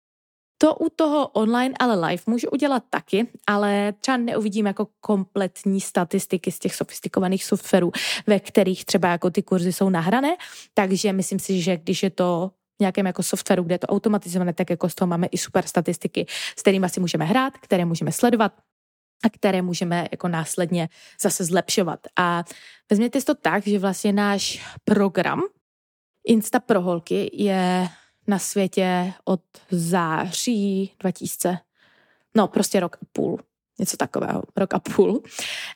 [0.63, 6.53] To u toho online, ale live můžu udělat taky, ale třeba neuvidím jako kompletní statistiky
[6.53, 7.93] z těch sofistikovaných softwarů,
[8.27, 10.37] ve kterých třeba jako ty kurzy jsou nahrané,
[10.75, 14.71] takže myslím si, že když je to nějakém jako softwaru, kde je to automatizované, tak
[14.71, 18.53] jako z toho máme i super statistiky, s kterými si můžeme hrát, které můžeme sledovat
[19.25, 20.89] a které můžeme jako následně
[21.23, 22.01] zase zlepšovat.
[22.19, 22.45] A
[22.91, 25.43] vezměte si to tak, že vlastně náš program
[26.27, 27.89] Insta pro holky je
[28.31, 29.41] na světě od
[29.71, 31.59] září 2000,
[32.37, 33.41] no prostě rok a půl,
[33.79, 35.23] něco takového, rok a půl.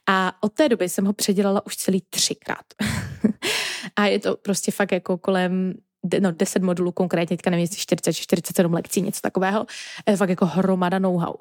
[0.09, 2.65] A od té doby jsem ho předělala už celý třikrát.
[3.97, 5.75] a je to prostě fakt jako kolem
[6.21, 9.67] no 10 modulů konkrétně, teďka nevím, jestli 40, 47 lekcí, něco takového,
[10.09, 11.35] je fakt jako hromada know-how.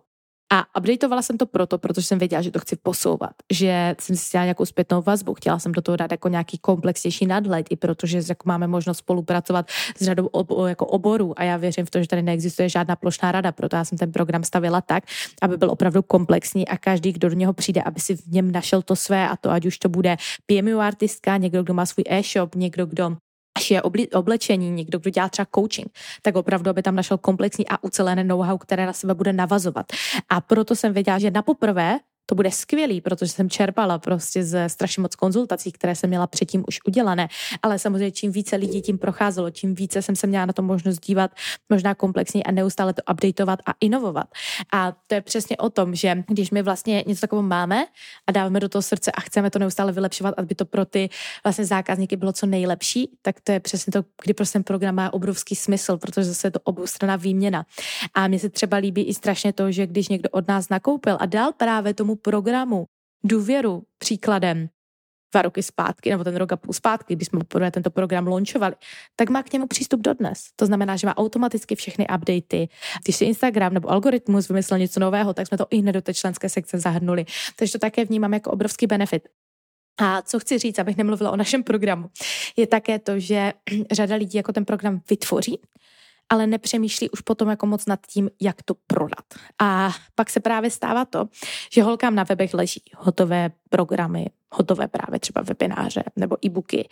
[0.56, 4.28] A updateovala jsem to proto, protože jsem věděla, že to chci posouvat, že jsem si
[4.28, 8.18] chtěla nějakou zpětnou vazbu, chtěla jsem do toho dát jako nějaký komplexnější nadhled, i protože
[8.30, 12.08] jako máme možnost spolupracovat s řadou ob, jako oborů a já věřím v to, že
[12.08, 15.04] tady neexistuje žádná plošná rada, proto já jsem ten program stavila tak,
[15.42, 18.82] aby byl opravdu komplexní a každý, kdo do něho přijde, aby si v něm našel
[18.82, 22.56] to své a to, ať už to bude PMU artistka, někdo, kdo má svůj e-shop,
[22.56, 23.18] někdo, kdo
[23.70, 23.82] je
[24.13, 25.88] oblečení, někdo, kdo dělá třeba coaching,
[26.22, 29.86] tak opravdu, aby tam našel komplexní a ucelené know-how, které na sebe bude navazovat.
[30.30, 34.70] A proto jsem věděla, že na poprvé to bude skvělý, protože jsem čerpala prostě ze
[34.70, 37.28] strašně moc konzultací, které jsem měla předtím už udělané.
[37.62, 41.00] Ale samozřejmě čím více lidí tím procházelo, tím více jsem se měla na to možnost
[41.00, 41.32] dívat
[41.70, 44.28] možná komplexně a neustále to updateovat a inovovat.
[44.74, 47.86] A to je přesně o tom, že když my vlastně něco takového máme
[48.28, 51.10] a dáváme do toho srdce a chceme to neustále vylepšovat, aby to pro ty
[51.44, 55.14] vlastně zákazníky bylo co nejlepší, tak to je přesně to, kdy prostě ten program má
[55.14, 57.66] obrovský smysl, protože zase je to oboustranná výměna.
[58.14, 61.26] A mně se třeba líbí i strašně to, že když někdo od nás nakoupil a
[61.26, 62.86] dal právě tomu programu
[63.23, 64.69] důvěru příkladem
[65.34, 68.76] dva roky zpátky, nebo ten rok a půl zpátky, když jsme poprvé tento program launchovali,
[69.15, 70.43] tak má k němu přístup dodnes.
[70.56, 72.69] To znamená, že má automaticky všechny updaty.
[73.04, 76.13] Když si Instagram nebo algoritmus vymyslel něco nového, tak jsme to i hned do té
[76.13, 77.26] členské sekce zahrnuli.
[77.56, 79.30] Takže to také vnímám jako obrovský benefit.
[79.97, 82.10] A co chci říct, abych nemluvila o našem programu,
[82.58, 83.54] je také to, že
[83.91, 85.60] řada lidí jako ten program vytvoří,
[86.30, 89.26] ale nepřemýšlí už potom jako moc nad tím, jak to prodat.
[89.62, 91.26] A pak se právě stává to,
[91.72, 96.90] že holkám na webech leží hotové programy, hotové právě třeba webináře nebo e-booky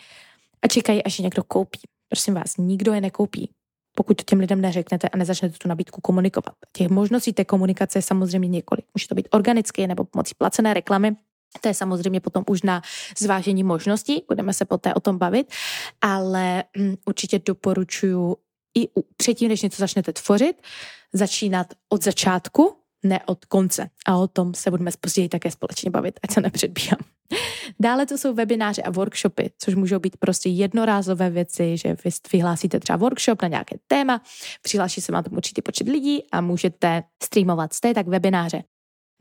[0.62, 1.80] a čekají, až je někdo koupí.
[2.10, 3.52] Prosím vás, nikdo je nekoupí,
[3.96, 6.54] pokud to těm lidem neřeknete a nezačnete tu nabídku komunikovat.
[6.74, 8.86] Těch možností té komunikace je samozřejmě několik.
[8.94, 11.16] Může to být organicky nebo pomocí placené reklamy,
[11.62, 12.82] to je samozřejmě potom už na
[13.20, 15.54] zvážení možností, budeme se poté o tom bavit,
[16.02, 18.36] ale um, určitě doporučuji
[18.78, 20.62] i předtím, než něco začnete tvořit,
[21.14, 23.90] začínat od začátku, ne od konce.
[24.08, 27.00] A o tom se budeme později také společně bavit, ať se nepředbíhám.
[27.80, 32.80] Dále to jsou webináře a workshopy, což můžou být prostě jednorázové věci, že vy vyhlásíte
[32.80, 34.22] třeba workshop na nějaké téma,
[34.62, 37.74] přihláší se vám tam určitý počet lidí a můžete streamovat.
[37.74, 38.64] Jste tak webináře.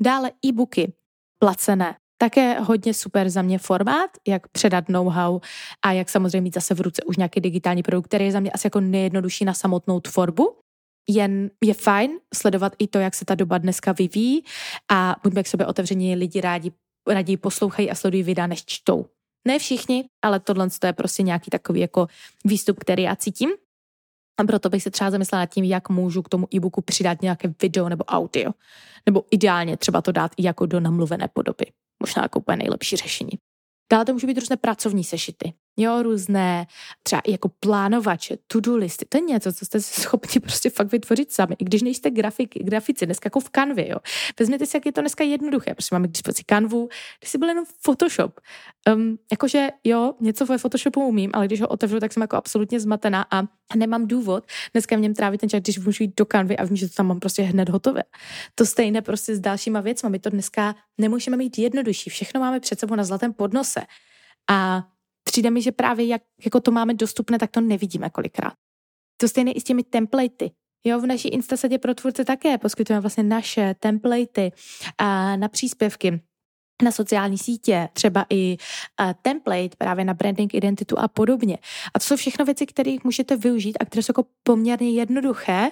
[0.01, 0.93] Dále e-booky,
[1.39, 5.41] placené, také hodně super za mě formát, jak předat know-how
[5.83, 8.51] a jak samozřejmě mít zase v ruce už nějaký digitální produkt, který je za mě
[8.51, 10.57] asi jako nejjednodušší na samotnou tvorbu.
[11.09, 14.45] Jen je fajn sledovat i to, jak se ta doba dneska vyvíjí
[14.91, 16.73] a buďme k sobě otevření, lidi rádi,
[17.09, 19.07] raději poslouchají a sledují videa, než čtou.
[19.49, 22.07] Ne všichni, ale tohle je prostě nějaký takový jako
[22.45, 23.51] výstup, který já cítím.
[24.41, 27.55] A proto bych se třeba zamyslela nad tím, jak můžu k tomu e-booku přidat nějaké
[27.63, 28.53] video nebo audio.
[29.07, 31.67] Nebo ideálně třeba to dát i jako do namluvené podoby
[32.01, 33.31] možná jako úplně nejlepší řešení.
[33.93, 35.53] Dále to může být různé pracovní sešity.
[35.77, 36.67] Jo, různé
[37.03, 39.05] třeba jako plánovače, to-do listy.
[39.09, 41.57] To je něco, co jste schopni prostě fakt vytvořit sami.
[41.59, 43.97] I když nejste grafik, grafici, dneska jako v kanvě, jo.
[44.39, 45.75] Vezměte si, jak je to dneska jednoduché.
[45.75, 48.41] Prostě máme k dispozici kanvu, když si byl jenom Photoshop.
[48.95, 52.81] Um, jakože jo, něco ve Photoshopu umím, ale když ho otevřu, tak jsem jako absolutně
[52.81, 53.43] zmatená a
[53.77, 56.77] nemám důvod dneska v něm trávit ten čas, když můžu jít do kanvy a vím,
[56.77, 58.03] že to tam mám prostě hned hotové.
[58.55, 60.11] To stejné prostě s dalšíma věcmi.
[60.11, 62.11] My to dneska nemůžeme mít jednodušší.
[62.11, 63.81] Všechno máme před sebou na zlatém podnose.
[64.51, 64.89] A
[65.25, 68.53] přijde mi, že právě jak jako to máme dostupné, tak to nevidíme kolikrát.
[69.17, 70.51] To stejné i s těmi templatey.
[70.85, 74.53] Jo, v naší Instasadě pro tvůrce také poskytujeme vlastně naše templatey
[74.99, 76.21] a na příspěvky
[76.83, 78.57] na sociální sítě, třeba i
[79.01, 81.59] uh, template právě na branding, identitu a podobně.
[81.95, 85.71] A to jsou všechno věci, které můžete využít a které jsou jako poměrně jednoduché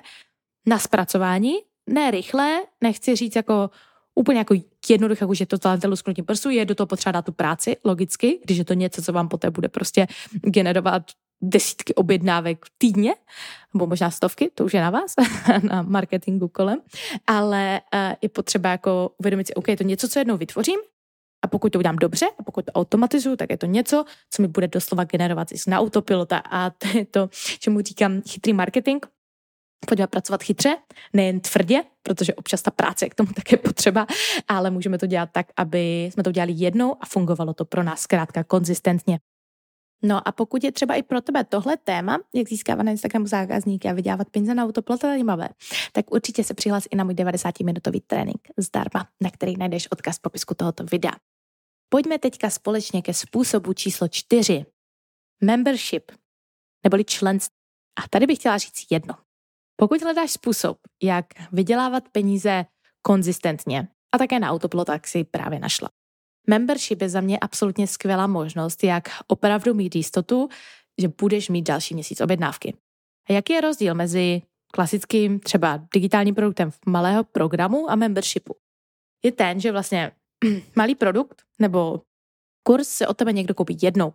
[0.67, 1.53] na zpracování,
[1.89, 3.71] ne rychle, nechci říct jako
[4.19, 4.55] úplně jako
[4.89, 8.41] jednoduché, jako že to talentelu skrutím prsu, je do toho potřeba dát tu práci, logicky,
[8.45, 10.07] když je to něco, co vám poté bude prostě
[10.43, 11.03] generovat
[11.43, 13.15] desítky objednávek týdně,
[13.75, 15.15] nebo možná stovky, to už je na vás,
[15.63, 16.79] na marketingu kolem,
[17.27, 20.79] ale uh, je potřeba jako uvědomit si, OK, je to něco, co jednou vytvořím,
[21.43, 24.49] a pokud to udělám dobře, a pokud to automatizuju, tak je to něco, co mi
[24.49, 29.07] bude doslova generovat zisk na autopilota a to je to, čemu říkám chytrý marketing.
[29.87, 30.77] Pojďme pracovat chytře,
[31.13, 34.07] nejen tvrdě, protože občas ta práce je k tomu také potřeba,
[34.49, 38.01] ale můžeme to dělat tak, aby jsme to dělali jednou a fungovalo to pro nás
[38.01, 39.19] zkrátka konzistentně.
[40.03, 43.89] No a pokud je třeba i pro tebe tohle téma, jak získávat na Instagramu zákazníky
[43.89, 45.49] a vydělávat peníze na autoplot zajímavé,
[45.93, 50.23] tak určitě se přihlás i na můj 90-minutový trénink zdarma, na který najdeš odkaz v
[50.23, 51.13] popisku tohoto videa.
[51.89, 54.67] Pojďme teďka společně ke způsobu číslo čtyři.
[55.45, 56.13] Membership,
[56.85, 57.57] neboli členství.
[58.05, 59.15] A tady bych chtěla říct jedno.
[59.81, 62.65] Pokud hledáš způsob, jak vydělávat peníze
[63.03, 65.89] konzistentně a také na autoplot, tak si právě našla.
[66.49, 70.49] Membership je za mě absolutně skvělá možnost, jak opravdu mít jistotu,
[71.01, 72.77] že budeš mít další měsíc objednávky.
[73.29, 78.57] A jaký je rozdíl mezi klasickým třeba digitálním produktem malého programu a membershipu?
[79.25, 80.13] Je ten, že vlastně
[80.77, 82.03] malý produkt nebo
[82.63, 84.15] kurz se od tebe někdo koupí jednou.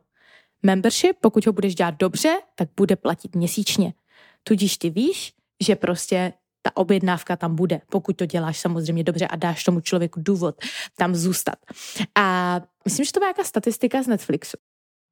[0.65, 3.93] Membership, pokud ho budeš dělat dobře, tak bude platit měsíčně.
[4.43, 9.35] Tudíž ty víš, že prostě ta objednávka tam bude, pokud to děláš samozřejmě dobře a
[9.35, 10.55] dáš tomu člověku důvod
[10.97, 11.55] tam zůstat.
[12.15, 14.57] A myslím, že to byla nějaká statistika z Netflixu.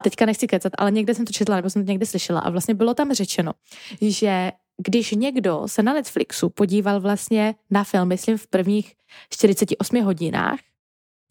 [0.04, 2.73] Teďka nechci kecat, ale někde jsem to četla, nebo jsem to někde slyšela a vlastně
[2.73, 3.54] bylo tam řečeno,
[4.01, 8.93] že když někdo se na Netflixu podíval vlastně na film, myslím v prvních
[9.30, 10.60] 48 hodinách,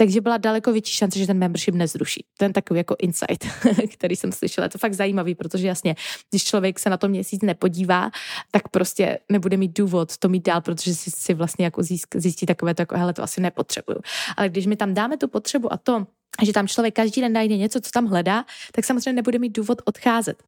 [0.01, 2.25] takže byla daleko větší šance, že ten membership nezruší.
[2.43, 3.47] Je takový jako insight,
[3.93, 4.65] který jsem slyšela.
[4.65, 5.97] Je to fakt zajímavý, protože jasně,
[6.31, 8.11] když člověk se na to měsíc nepodívá,
[8.51, 11.83] tak prostě nebude mít důvod to mít dál, protože si, si vlastně jako
[12.15, 13.99] zjistí takové to jako, hele, to asi nepotřebuju.
[14.37, 16.07] Ale když mi tam dáme tu potřebu a to,
[16.45, 19.83] že tam člověk každý den najde něco, co tam hledá, tak samozřejmě nebude mít důvod
[19.85, 20.43] odcházet.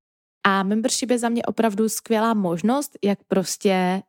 [0.47, 4.03] A membership je za mě opravdu skvělá možnost, jak prostě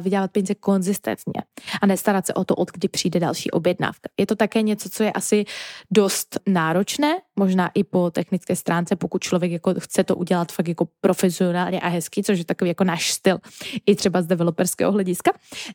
[0.00, 1.42] vydělávat peníze konzistentně
[1.80, 4.10] a nestarat se o to, od kdy přijde další objednávka.
[4.18, 5.44] Je to také něco, co je asi
[5.90, 10.88] dost náročné, možná i po technické stránce, pokud člověk jako chce to udělat fakt jako
[11.00, 13.38] profesionálně a hezky, což je takový jako náš styl,
[13.86, 15.32] i třeba z developerského hlediska,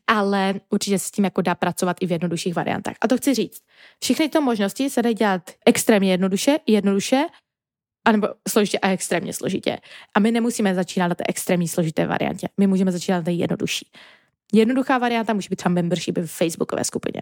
[0.08, 2.96] ale určitě se s tím jako dá pracovat i v jednodušších variantách.
[3.02, 3.62] A to chci říct,
[4.04, 7.26] všechny ty možnosti se dají dělat extrémně jednoduše, jednoduše
[8.06, 9.78] anebo složitě a extrémně složitě.
[10.13, 12.48] A my nemusíme začínat na té extrémní složité variantě.
[12.58, 13.92] My můžeme začínat na té jednodušší.
[14.54, 17.22] Jednoduchá varianta může být třeba membership v Facebookové skupině,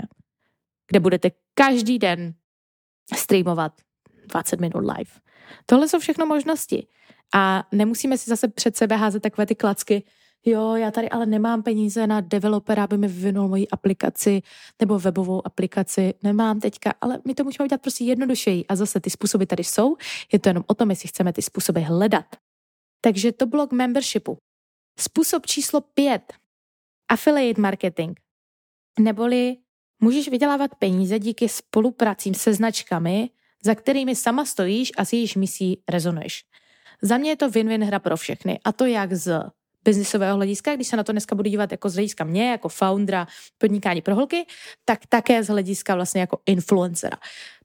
[0.91, 2.33] kde budete každý den
[3.15, 3.73] streamovat
[4.27, 5.11] 20 minut live.
[5.65, 6.87] Tohle jsou všechno možnosti.
[7.35, 10.03] A nemusíme si zase před sebe házet takové ty klacky,
[10.45, 14.41] jo, já tady ale nemám peníze na developera, aby mi vyvinul moji aplikaci
[14.79, 18.65] nebo webovou aplikaci, nemám teďka, ale my to můžeme udělat prostě jednodušeji.
[18.67, 19.97] A zase ty způsoby tady jsou,
[20.33, 22.25] je to jenom o tom, jestli chceme ty způsoby hledat.
[23.01, 24.37] Takže to bylo k membershipu.
[24.99, 26.33] Způsob číslo pět.
[27.09, 28.19] Affiliate marketing.
[28.99, 29.57] Neboli
[29.99, 33.29] můžeš vydělávat peníze díky spolupracím se značkami,
[33.63, 36.43] za kterými sama stojíš a s jejíž misí rezonuješ.
[37.01, 38.59] Za mě je to win-win hra pro všechny.
[38.63, 39.43] A to jak z
[39.83, 43.27] biznisového hlediska, když se na to dneska budu dívat jako z hlediska mě, jako foundera
[43.57, 44.45] podnikání pro holky,
[44.85, 47.17] tak také z hlediska vlastně jako influencera.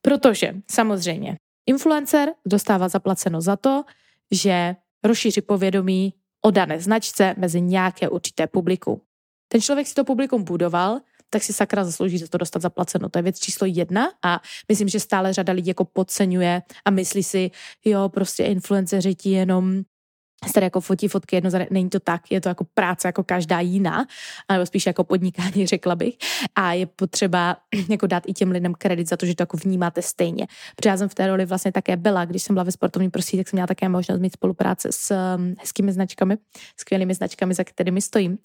[0.03, 3.85] Protože samozřejmě influencer dostává zaplaceno za to,
[4.31, 9.01] že rozšíří povědomí o dané značce mezi nějaké určité publikum.
[9.49, 11.01] Ten člověk si to publikum budoval,
[11.31, 13.09] tak si sakra zaslouží za to dostat zaplaceno.
[13.09, 17.23] To je věc číslo jedna a myslím, že stále řada lidí jako podceňuje a myslí
[17.23, 17.51] si,
[17.85, 19.83] jo, prostě influenceři ti jenom
[20.55, 24.07] tady jako fotí fotky jedno, není to tak, je to jako práce jako každá jiná,
[24.53, 26.17] nebo spíš jako podnikání, řekla bych.
[26.55, 27.57] A je potřeba
[27.89, 30.47] jako dát i těm lidem kredit za to, že to jako vnímáte stejně.
[30.77, 33.41] Protože já jsem v té roli vlastně také byla, když jsem byla ve sportovním prostředí,
[33.41, 36.39] tak jsem měla také možnost mít spolupráce s um, hezkými značkami,
[36.77, 38.39] skvělými značkami, za kterými stojím.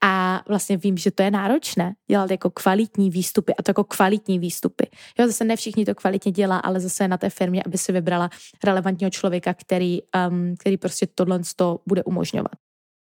[0.00, 4.38] A vlastně vím, že to je náročné dělat jako kvalitní výstupy a to jako kvalitní
[4.38, 4.86] výstupy.
[5.18, 8.30] Jo, zase ne všichni to kvalitně dělá, ale zase na té firmě, aby si vybrala
[8.64, 12.52] relevantního člověka, který, um, který prostě tohle to bude umožňovat.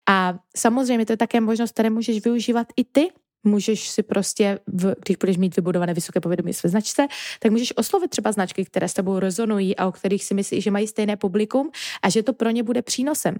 [0.08, 3.08] A samozřejmě to je také možnost, které můžeš využívat i ty,
[3.44, 7.06] můžeš si prostě, v, když budeš mít vybudované vysoké povědomí své značce,
[7.40, 10.70] tak můžeš oslovit třeba značky, které s tebou rezonují a o kterých si myslíš, že
[10.70, 11.70] mají stejné publikum
[12.02, 13.36] a že to pro ně bude přínosem.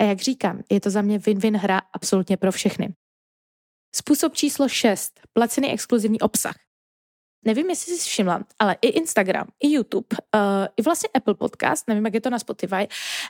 [0.00, 2.94] A jak říkám, je to za mě win-win hra absolutně pro všechny.
[3.96, 5.20] Způsob číslo 6.
[5.32, 6.63] Placený exkluzivní obsah.
[7.44, 10.40] Nevím, jestli jsi všimla, ale i Instagram, i YouTube, uh,
[10.76, 12.88] i vlastně Apple Podcast, nevím, jak je to na Spotify,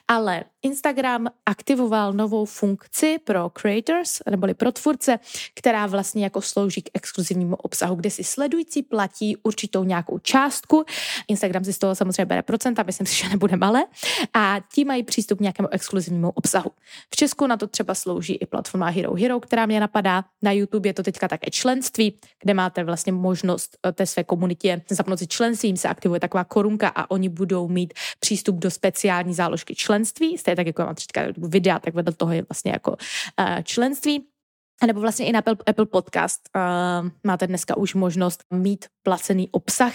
[0.09, 5.19] ale Instagram aktivoval novou funkci pro creators, neboli pro tvůrce,
[5.55, 10.85] která vlastně jako slouží k exkluzivnímu obsahu, kde si sledující platí určitou nějakou částku.
[11.29, 13.85] Instagram si z toho samozřejmě bere procenta, myslím si, že nebude malé,
[14.35, 16.71] a ti mají přístup k nějakému exkluzivnímu obsahu.
[17.11, 20.25] V Česku na to třeba slouží i platforma Hero Hero, která mě napadá.
[20.43, 24.83] Na YouTube je to teďka také členství, kde máte vlastně možnost eh, té své komunitě
[24.91, 29.35] zapnout si členství, jim se aktivuje taková korunka a oni budou mít přístup do speciální
[29.35, 30.39] záložky členství.
[30.39, 34.27] Stejně tak, jako já mám teďka videa, tak vedle toho je vlastně jako uh, členství.
[34.83, 39.49] A nebo vlastně i na Apple, Apple Podcast uh, máte dneska už možnost mít placený
[39.51, 39.93] obsah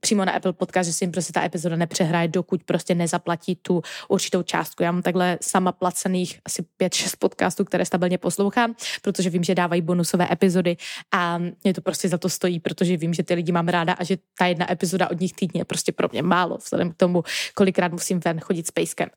[0.00, 3.82] přímo na Apple Podcast, že si jim prostě ta epizoda nepřehraje, dokud prostě nezaplatí tu
[4.08, 4.82] určitou částku.
[4.82, 9.82] Já mám takhle sama placených asi 5-6 podcastů, které stabilně poslouchám, protože vím, že dávají
[9.82, 10.76] bonusové epizody
[11.12, 14.04] a mě to prostě za to stojí, protože vím, že ty lidi mám ráda a
[14.04, 17.22] že ta jedna epizoda od nich týdně je prostě pro mě málo, vzhledem k tomu,
[17.54, 19.08] kolikrát musím ven chodit s pejskem.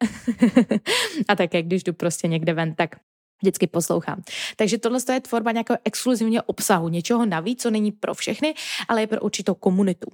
[1.28, 2.96] a také, když jdu prostě někde ven, tak
[3.42, 4.22] vždycky poslouchám.
[4.56, 8.54] Takže tohle je tvorba nějakého exkluzivního obsahu, něčeho navíc, co není pro všechny,
[8.88, 10.08] ale je pro určitou komunitu.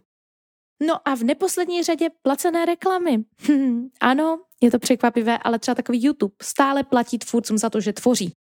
[0.83, 3.23] No a v neposlední řadě placené reklamy.
[4.01, 8.31] ano, je to překvapivé, ale třeba takový YouTube stále platí tvůrcům za to, že tvoří.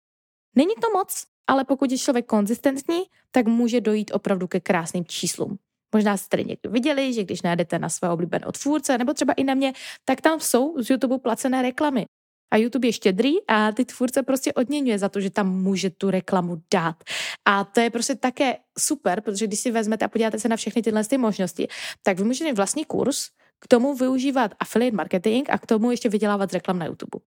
[0.57, 5.59] Není to moc, ale pokud je člověk konzistentní, tak může dojít opravdu ke krásným číslům.
[5.95, 9.45] Možná jste tady někdo viděli, že když najdete na své oblíbené tvůrce, nebo třeba i
[9.45, 9.72] na mě,
[10.05, 12.07] tak tam jsou z YouTube placené reklamy.
[12.51, 16.11] A YouTube je štědrý a ty tvůrce prostě odměňuje za to, že tam může tu
[16.11, 16.97] reklamu dát.
[17.45, 20.83] A to je prostě také super, protože když si vezmete a podíváte se na všechny
[20.83, 21.69] tyhle ty možnosti,
[22.03, 23.29] tak vy můžete mít vlastní kurz,
[23.61, 27.25] k tomu využívat affiliate marketing a k tomu ještě vydělávat reklam na YouTube.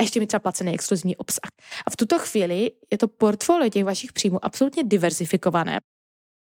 [0.00, 1.50] A ještě mi třeba placený exkluzivní obsah.
[1.86, 5.80] A v tuto chvíli je to portfolio těch vašich příjmů absolutně diversifikované.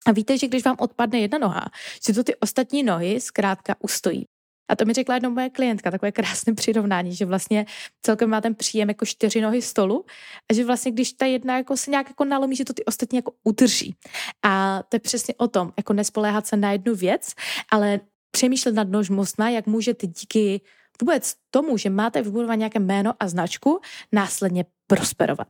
[0.07, 1.65] A víte, že když vám odpadne jedna noha,
[2.07, 4.25] že to ty ostatní nohy zkrátka ustojí.
[4.67, 7.65] A to mi řekla jednou moje klientka, takové krásné přirovnání, že vlastně
[8.01, 10.05] celkem má ten příjem jako čtyři nohy stolu
[10.51, 13.15] a že vlastně když ta jedna jako se nějak jako nalomí, že to ty ostatní
[13.15, 13.95] jako udrží.
[14.43, 17.33] A to je přesně o tom, jako nespoléhat se na jednu věc,
[17.71, 17.99] ale
[18.31, 20.61] přemýšlet nad možnostmi, jak můžete díky
[21.01, 23.79] vůbec tomu, že máte vybudovat nějaké jméno a značku,
[24.11, 25.47] následně prosperovat.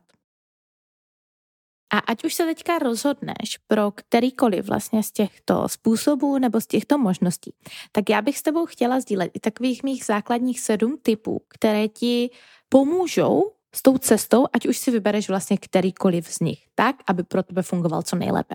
[1.96, 6.98] A ať už se teďka rozhodneš pro kterýkoliv vlastně z těchto způsobů nebo z těchto
[6.98, 7.54] možností,
[7.92, 12.30] tak já bych s tebou chtěla sdílet i takových mých základních sedm typů, které ti
[12.68, 17.42] pomůžou s tou cestou, ať už si vybereš vlastně kterýkoliv z nich, tak, aby pro
[17.42, 18.54] tebe fungoval co nejlépe.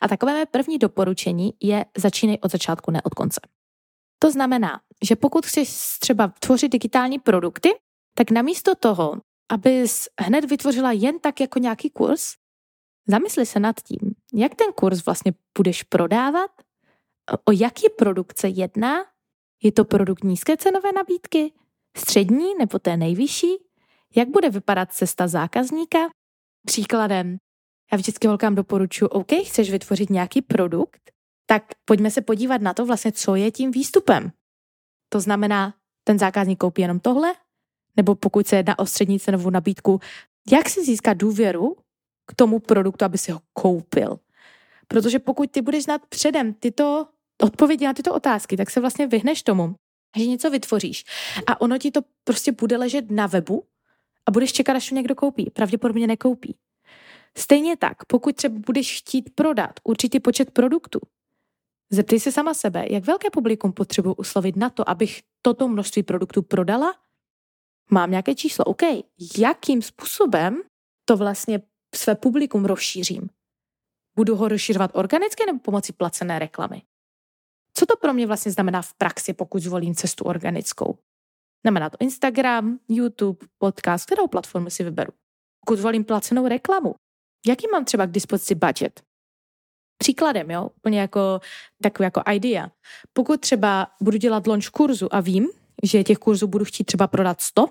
[0.00, 3.40] A takové mé první doporučení je začínej od začátku, ne od konce.
[4.18, 7.68] To znamená, že pokud chceš třeba tvořit digitální produkty,
[8.16, 9.20] tak namísto toho,
[9.52, 12.43] abys hned vytvořila jen tak jako nějaký kurz,
[13.06, 16.50] Zamysli se nad tím, jak ten kurz vlastně budeš prodávat,
[17.44, 19.04] o jaký produkt se jedná,
[19.62, 21.52] je to produkt nízké cenové nabídky,
[21.96, 23.56] střední nebo té nejvyšší,
[24.16, 25.98] jak bude vypadat cesta zákazníka.
[26.66, 27.36] Příkladem,
[27.92, 31.10] já vždycky holkám doporučuji, OK, chceš vytvořit nějaký produkt,
[31.46, 34.32] tak pojďme se podívat na to vlastně, co je tím výstupem.
[35.08, 35.74] To znamená,
[36.04, 37.34] ten zákazník koupí jenom tohle,
[37.96, 40.00] nebo pokud se jedná o střední cenovou nabídku,
[40.52, 41.76] jak si získat důvěru
[42.26, 44.18] k tomu produktu, aby si ho koupil.
[44.88, 47.06] Protože pokud ty budeš znát předem tyto
[47.42, 49.74] odpovědi na tyto otázky, tak se vlastně vyhneš tomu,
[50.16, 51.04] že něco vytvoříš
[51.46, 53.64] a ono ti to prostě bude ležet na webu
[54.26, 55.50] a budeš čekat, až to někdo koupí.
[55.50, 56.56] Pravděpodobně nekoupí.
[57.36, 61.00] Stejně tak, pokud třeba budeš chtít prodat určitý počet produktů,
[61.90, 66.42] zeptej se sama sebe, jak velké publikum potřebuji uslovit na to, abych toto množství produktů
[66.42, 66.94] prodala?
[67.90, 68.82] Mám nějaké číslo, OK.
[69.38, 70.62] Jakým způsobem
[71.04, 71.62] to vlastně
[71.96, 73.28] své publikum rozšířím?
[74.16, 76.82] Budu ho rozšiřovat organicky nebo pomocí placené reklamy?
[77.74, 80.98] Co to pro mě vlastně znamená v praxi, pokud zvolím cestu organickou?
[81.64, 85.12] Znamená to Instagram, YouTube, podcast, kterou platformu si vyberu?
[85.66, 86.94] Pokud zvolím placenou reklamu,
[87.46, 89.02] jaký mám třeba k dispozici budget?
[89.98, 91.40] Příkladem, jo, úplně jako
[91.82, 92.70] takový jako idea.
[93.12, 95.48] Pokud třeba budu dělat launch kurzu a vím,
[95.82, 97.68] že těch kurzů budu chtít třeba prodat 100,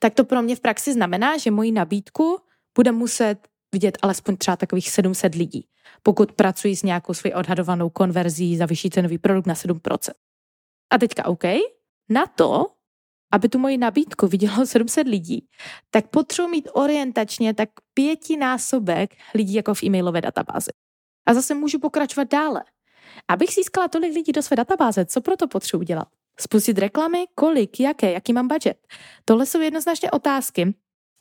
[0.00, 2.38] tak to pro mě v praxi znamená, že moji nabídku
[2.74, 5.66] bude muset vidět alespoň třeba takových 700 lidí,
[6.02, 10.12] pokud pracují s nějakou svojí odhadovanou konverzí za vyšší cenový produkt na 7%.
[10.90, 11.44] A teďka OK,
[12.08, 12.66] na to,
[13.32, 15.48] aby tu moji nabídku vidělo 700 lidí,
[15.90, 20.70] tak potřebuji mít orientačně tak pětinásobek lidí jako v e-mailové databázi.
[21.26, 22.64] A zase můžu pokračovat dále.
[23.28, 26.08] Abych získala tolik lidí do své databáze, co proto potřebuji dělat?
[26.40, 27.24] Spustit reklamy?
[27.34, 27.80] Kolik?
[27.80, 28.12] Jaké?
[28.12, 28.78] Jaký mám budget?
[29.24, 30.74] Tohle jsou jednoznačně otázky,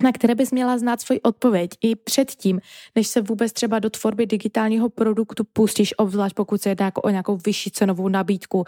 [0.04, 2.62] na které bys měla znát svoji odpověď i předtím,
[2.96, 7.10] než se vůbec třeba do tvorby digitálního produktu pustíš, obzvlášť pokud se jedná jako o
[7.10, 8.66] nějakou vyšší cenovou nabídku,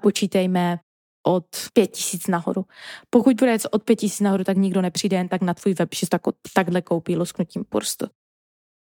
[0.00, 0.78] počítejme
[1.26, 2.64] od pět tisíc nahoru.
[3.10, 5.94] Pokud bude něco od pět tisíc nahoru, tak nikdo nepřijde jen tak na tvůj web,
[5.94, 8.06] že to jako takhle koupí lusknutím prstu.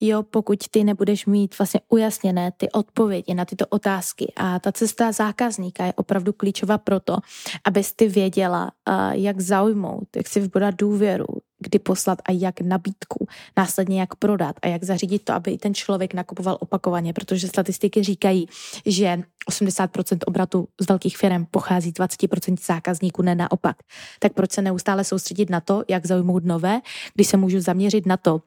[0.01, 5.11] Jo, pokud ty nebudeš mít vlastně ujasněné ty odpovědi na tyto otázky a ta cesta
[5.11, 7.17] zákazníka je opravdu klíčová proto,
[7.65, 8.71] abys ty věděla,
[9.11, 11.25] jak zaujmout, jak si vybudovat důvěru,
[11.63, 16.13] kdy poslat a jak nabídku, následně jak prodat a jak zařídit to, aby ten člověk
[16.13, 18.47] nakupoval opakovaně, protože statistiky říkají,
[18.85, 23.77] že 80% obratu z velkých firm pochází z 20% zákazníků, ne naopak.
[24.19, 26.81] Tak proč se neustále soustředit na to, jak zaujmout nové,
[27.13, 28.41] když se můžu zaměřit na to,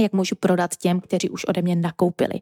[0.00, 2.40] jak můžu prodat těm, kteří už ode mě nakoupili.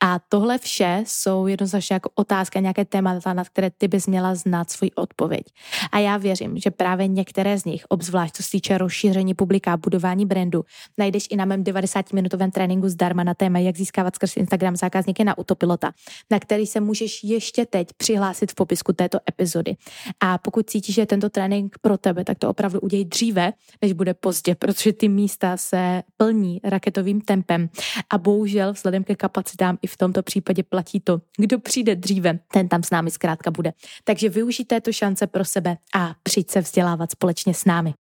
[0.00, 4.70] A tohle vše jsou jednoznačně jako otázka, nějaké témata, na které ty bys měla znát
[4.70, 5.44] svůj odpověď.
[5.92, 10.26] A já věřím, že právě některé z nich, obzvlášť co se týče rozšíření publika budování
[10.26, 10.64] brandu,
[10.98, 15.38] najdeš i na mém 90-minutovém tréninku zdarma na téma, jak získávat skrz Instagram zákazníky na
[15.38, 15.92] autopilota,
[16.30, 19.76] na který se můžeš ještě teď přihlásit v popisku této epizody.
[20.20, 23.92] A pokud cítíš, že je tento trénink pro tebe, tak to opravdu uděj dříve, než
[23.92, 27.68] bude pozdě, protože ty místa se plní raket raketovým tempem.
[28.10, 32.68] A bohužel vzhledem ke kapacitám i v tomto případě platí to, kdo přijde dříve, ten
[32.68, 33.72] tam s námi zkrátka bude.
[34.04, 37.94] Takže využijte této šance pro sebe a přijď se vzdělávat společně s námi.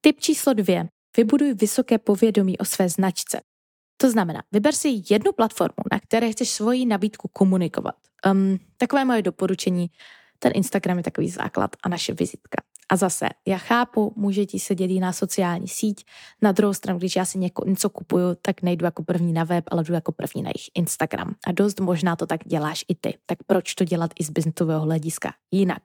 [0.00, 0.88] Tip číslo dvě.
[1.16, 3.40] Vybuduj vysoké povědomí o své značce.
[3.96, 7.94] To znamená, vyber si jednu platformu, na které chceš svoji nabídku komunikovat.
[8.26, 9.90] Um, takové moje doporučení.
[10.38, 12.62] Ten Instagram je takový základ a naše vizitka.
[12.90, 16.04] A zase, já chápu, může ti sedět jiná sociální síť.
[16.42, 19.64] Na druhou stranu, když já si něko, něco kupuju, tak nejdu jako první na web,
[19.70, 21.34] ale jdu jako první na jejich Instagram.
[21.46, 23.18] A dost možná to tak děláš i ty.
[23.26, 25.82] Tak proč to dělat i z biznesového hlediska jinak?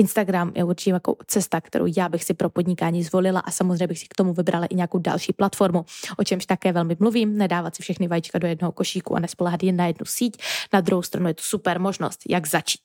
[0.00, 3.98] Instagram je určitě jako cesta, kterou já bych si pro podnikání zvolila a samozřejmě bych
[3.98, 5.84] si k tomu vybrala i nějakou další platformu,
[6.16, 9.76] o čemž také velmi mluvím, nedávat si všechny vajíčka do jednoho košíku a nespolehat jen
[9.76, 10.42] na jednu síť.
[10.72, 12.80] Na druhou stranu je to super možnost, jak začít.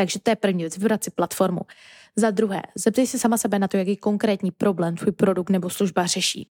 [0.00, 1.60] Takže to je první věc, vybrat si platformu.
[2.16, 6.06] Za druhé, zeptej se sama sebe na to, jaký konkrétní problém tvůj produkt nebo služba
[6.06, 6.48] řeší.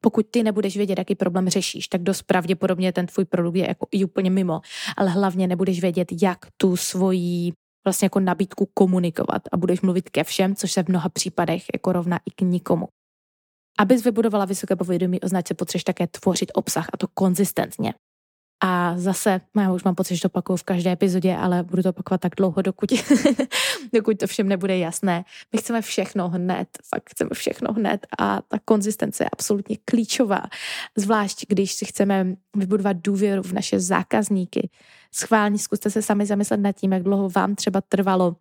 [0.00, 3.86] Pokud ty nebudeš vědět, jaký problém řešíš, tak dost pravděpodobně ten tvůj produkt je jako
[3.90, 4.60] i úplně mimo,
[4.96, 7.52] ale hlavně nebudeš vědět, jak tu svoji
[7.86, 11.92] vlastně jako nabídku komunikovat a budeš mluvit ke všem, což se v mnoha případech jako
[11.92, 12.88] rovná i k nikomu.
[13.78, 17.94] Abys vybudovala vysoké povědomí o značce, potřebuješ také tvořit obsah a to konzistentně.
[18.64, 21.90] A zase, já už mám pocit, že to opakuju v každé epizodě, ale budu to
[21.90, 22.92] opakovat tak dlouho, dokud,
[23.92, 25.24] dokud to všem nebude jasné.
[25.52, 30.42] My chceme všechno hned, fakt chceme všechno hned a ta konzistence je absolutně klíčová.
[30.96, 34.70] Zvlášť, když si chceme vybudovat důvěru v naše zákazníky.
[35.14, 38.36] Schválně zkuste se sami zamyslet nad tím, jak dlouho vám třeba trvalo,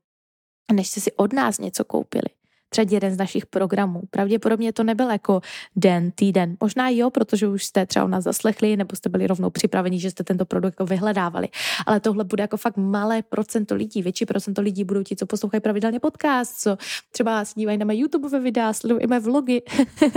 [0.74, 2.41] než jste si od nás něco koupili
[2.72, 4.02] třeba jeden z našich programů.
[4.10, 5.42] Pravděpodobně to nebyl jako
[5.76, 6.58] den, týden.
[6.60, 10.24] Možná jo, protože už jste třeba nás zaslechli nebo jste byli rovnou připraveni, že jste
[10.24, 11.48] tento produkt jako vyhledávali.
[11.86, 14.02] Ale tohle bude jako fakt malé procento lidí.
[14.02, 16.78] Větší procento lidí budou ti, co poslouchají pravidelně podcast, co
[17.12, 19.62] třeba se dívají na mé YouTube videa, sledují mé vlogy,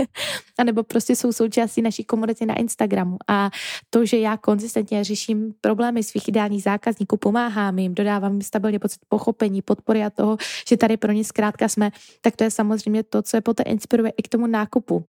[0.57, 3.17] a nebo prostě jsou součástí naší komunity na Instagramu.
[3.27, 3.51] A
[3.89, 8.99] to, že já konzistentně řeším problémy svých ideálních zákazníků, pomáhám jim, dodávám jim stabilně pocit
[9.09, 10.37] pochopení, podpory a toho,
[10.67, 11.91] že tady pro ně zkrátka jsme,
[12.21, 15.05] tak to je samozřejmě to, co je poté inspiruje i k tomu nákupu.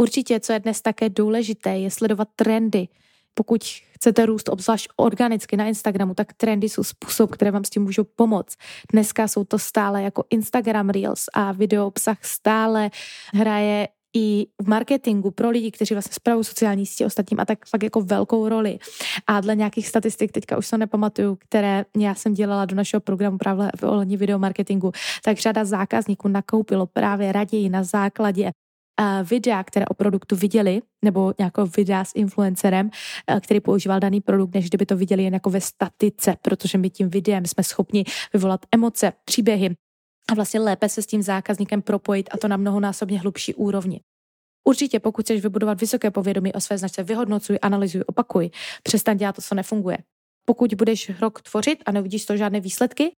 [0.00, 2.88] Určitě, co je dnes také důležité, je sledovat trendy.
[3.34, 7.82] Pokud chcete růst obzvlášť organicky na Instagramu, tak trendy jsou způsob, které vám s tím
[7.82, 8.56] můžou pomoct.
[8.92, 12.90] Dneska jsou to stále jako Instagram Reels a video obsah stále
[13.34, 17.82] hraje i v marketingu pro lidi, kteří vlastně spravují sociální sítě ostatním a tak fakt
[17.82, 18.78] jako velkou roli.
[19.26, 23.38] A dle nějakých statistik, teďka už se nepamatuju, které já jsem dělala do našeho programu
[23.38, 24.92] právě v ohledně videomarketingu,
[25.24, 28.50] tak řada zákazníků nakoupilo právě raději na základě
[29.30, 32.90] videa, které o produktu viděli, nebo nějakého videa s influencerem,
[33.40, 37.08] který používal daný produkt, než kdyby to viděli jen jako ve statice, protože my tím
[37.08, 39.74] videem jsme schopni vyvolat emoce, příběhy,
[40.30, 44.00] a vlastně lépe se s tím zákazníkem propojit a to na mnohonásobně hlubší úrovni.
[44.68, 48.50] Určitě, pokud chceš vybudovat vysoké povědomí o své značce, vyhodnocuj, analyzuj, opakuj.
[48.82, 49.98] Přestaň dělat to, co nefunguje.
[50.44, 53.12] Pokud budeš rok tvořit a neuvidíš to žádné výsledky,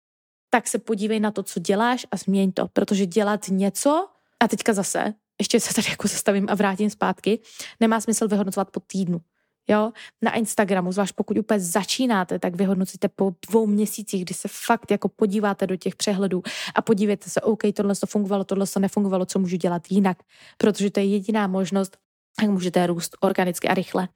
[0.49, 4.07] tak se podívej na to, co děláš a změň to, protože dělat něco,
[4.39, 7.39] a teďka zase, ještě se tady jako zastavím a vrátím zpátky,
[7.79, 9.21] nemá smysl vyhodnocovat po týdnu.
[9.69, 9.91] Jo,
[10.21, 15.09] na Instagramu, zvlášť pokud úplně začínáte, tak vyhodnocíte po dvou měsících, kdy se fakt jako
[15.09, 16.43] podíváte do těch přehledů
[16.75, 20.17] a podívejte se, OK, tohle to fungovalo, tohle to nefungovalo, co můžu dělat jinak,
[20.57, 21.97] protože to je jediná možnost,
[22.39, 24.07] tak můžete růst organicky a rychle.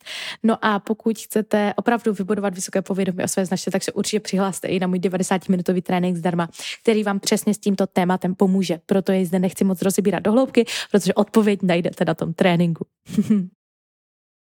[0.44, 4.68] No a pokud chcete opravdu vybudovat vysoké povědomí o své značce, tak se určitě přihláste
[4.68, 6.50] i na můj 90-minutový trénink zdarma,
[6.82, 8.80] který vám přesně s tímto tématem pomůže.
[8.86, 12.86] Proto jej zde nechci moc rozebírat do hloubky, protože odpověď najdete na tom tréninku.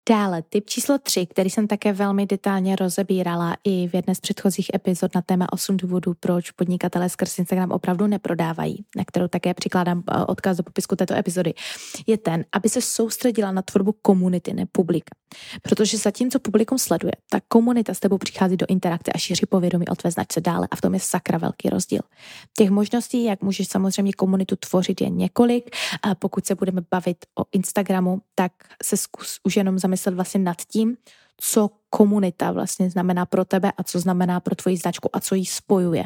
[0.10, 4.68] Dále, typ číslo 3, který jsem také velmi detailně rozebírala i v jedné z předchozích
[4.76, 10.04] epizod na téma 8 důvodů, proč podnikatelé skrz Instagram opravdu neprodávají, na kterou také přikládám
[10.12, 11.54] eh, odkaz do popisku této epizody,
[12.08, 15.10] je ten, aby se soustředila na tvorbu komunity, ne publika.
[15.62, 19.96] Protože zatímco publikum sleduje, ta komunita s tebou přichází do interakce a šíří povědomí o
[19.96, 22.02] tvé značce dále a v tom je sakra velký rozdíl.
[22.58, 25.76] Těch možností, jak můžeš samozřejmě komunitu tvořit, je několik.
[26.02, 28.52] A pokud se budeme bavit o Instagramu, tak
[28.84, 30.98] se zkus už jenom zamyslet zamyslet vlastně nad tím,
[31.42, 35.46] co komunita vlastně znamená pro tebe a co znamená pro tvoji značku a co ji
[35.46, 36.04] spojuje.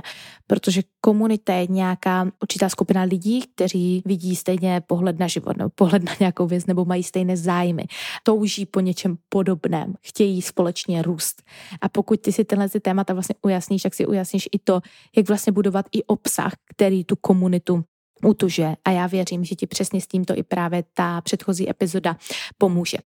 [0.48, 6.04] Protože komunita je nějaká určitá skupina lidí, kteří vidí stejně pohled na život nebo pohled
[6.04, 7.84] na nějakou věc nebo mají stejné zájmy.
[8.24, 11.44] Touží po něčem podobném, chtějí společně růst.
[11.82, 14.82] A pokud ty si tenhle témata vlastně ujasníš, tak si ujasníš i to,
[15.18, 17.84] jak vlastně budovat i obsah, který tu komunitu
[18.24, 18.76] utuže.
[18.86, 22.18] A já věřím, že ti přesně s tímto i právě ta předchozí epizoda
[22.58, 22.98] pomůže.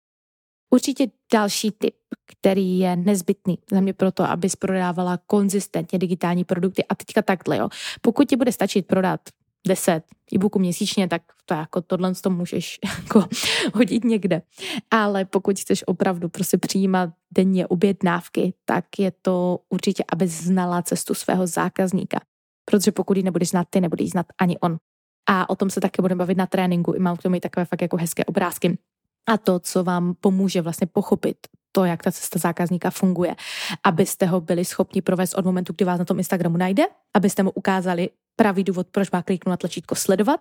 [0.69, 1.95] Určitě další tip,
[2.25, 6.83] který je nezbytný za mě proto, abys prodávala konzistentně digitální produkty.
[6.89, 7.69] A teďka takhle, jo.
[8.01, 9.19] Pokud ti bude stačit prodat
[9.67, 10.03] 10
[10.35, 13.25] e-booků měsíčně, tak to jako tohle to můžeš jako
[13.73, 14.41] hodit někde.
[14.91, 21.13] Ale pokud chceš opravdu prostě přijímat denně objednávky, tak je to určitě, aby znala cestu
[21.13, 22.19] svého zákazníka.
[22.65, 24.77] Protože pokud ji nebudeš znát ty, nebudeš znát ani on.
[25.29, 26.93] A o tom se také budeme bavit na tréninku.
[26.93, 28.77] I mám k tomu i takové fakt jako hezké obrázky
[29.27, 31.37] a to, co vám pomůže vlastně pochopit
[31.71, 33.35] to, jak ta cesta zákazníka funguje,
[33.83, 37.51] abyste ho byli schopni provést od momentu, kdy vás na tom Instagramu najde, abyste mu
[37.51, 40.39] ukázali pravý důvod, proč má kliknout na tlačítko sledovat,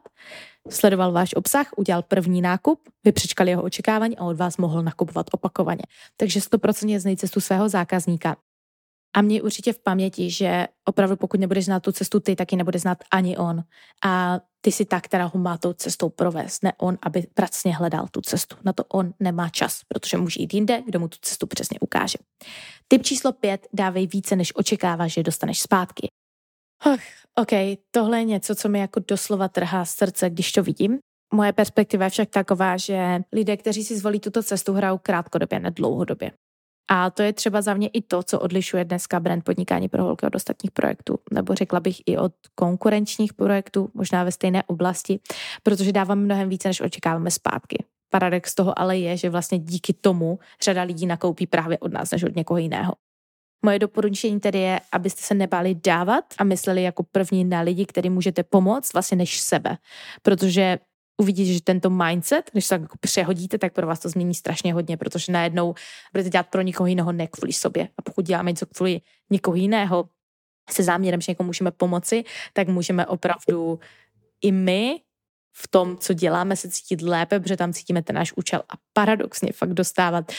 [0.71, 5.27] sledoval váš obsah, udělal první nákup, vy přečkali jeho očekávání a od vás mohl nakupovat
[5.33, 5.83] opakovaně.
[6.17, 8.37] Takže 100% znejte cestu svého zákazníka.
[9.17, 12.59] A mě určitě v paměti, že opravdu pokud nebudeš znát tu cestu ty, tak ji
[12.59, 13.65] nebude znát ani on.
[14.05, 18.09] A ty si ta, která ho má tou cestou provést, ne on, aby pracně hledal
[18.11, 18.57] tu cestu.
[18.65, 22.19] Na to on nemá čas, protože může jít jinde, kdo mu tu cestu přesně ukáže.
[22.89, 26.09] Typ číslo pět, dávej více, než očekáváš, že dostaneš zpátky.
[26.81, 27.05] Ach,
[27.35, 30.99] OK, tohle je něco, co mi jako doslova trhá srdce, když to vidím.
[31.35, 35.71] Moje perspektiva je však taková, že lidé, kteří si zvolí tuto cestu, hrajou krátkodobě, ne
[35.71, 36.31] dlouhodobě.
[36.89, 40.27] A to je třeba za mě i to, co odlišuje dneska brand podnikání pro holky
[40.27, 45.21] od ostatních projektů, nebo řekla bych i od konkurenčních projektů, možná ve stejné oblasti,
[45.63, 47.85] protože dáváme mnohem více, než očekáváme zpátky.
[48.11, 52.23] Paradox toho ale je, že vlastně díky tomu řada lidí nakoupí právě od nás, než
[52.23, 52.95] od někoho jiného.
[53.65, 58.11] Moje doporučení tedy je, abyste se nebáli dávat a mysleli jako první na lidi, který
[58.11, 59.79] můžete pomoct, vlastně než sebe.
[60.23, 60.79] Protože
[61.21, 64.75] uvidíte, že tento mindset, když se tak jako přehodíte, tak pro vás to změní strašně
[64.75, 65.75] hodně, protože najednou
[66.13, 67.89] budete dělat pro někoho jiného, ne kvůli sobě.
[67.99, 69.01] A pokud děláme něco kvůli
[69.31, 70.09] někoho jiného,
[70.71, 73.81] se záměrem, že někomu můžeme pomoci, tak můžeme opravdu
[74.43, 75.01] i my
[75.57, 79.53] v tom, co děláme, se cítit lépe, protože tam cítíme ten náš účel a paradoxně
[79.53, 80.33] fakt dostávat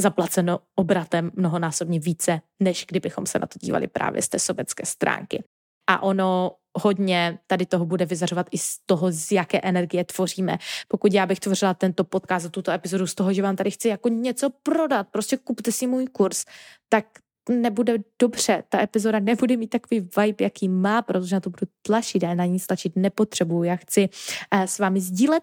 [0.00, 5.44] zaplaceno obratem mnohonásobně více, než kdybychom se na to dívali právě z té sobecké stránky.
[5.90, 10.58] A ono hodně tady toho bude vyzařovat i z toho, z jaké energie tvoříme.
[10.88, 14.08] Pokud já bych tvořila tento podcast, tuto epizodu z toho, že vám tady chci jako
[14.08, 16.44] něco prodat, prostě kupte si můj kurz,
[16.88, 17.04] tak
[17.50, 22.22] nebude dobře, ta epizoda nebude mít takový vibe, jaký má, protože na to budu tlačit,
[22.22, 23.62] já na ní tlačit nepotřebuju.
[23.62, 24.08] Já chci
[24.50, 25.42] eh, s vámi sdílet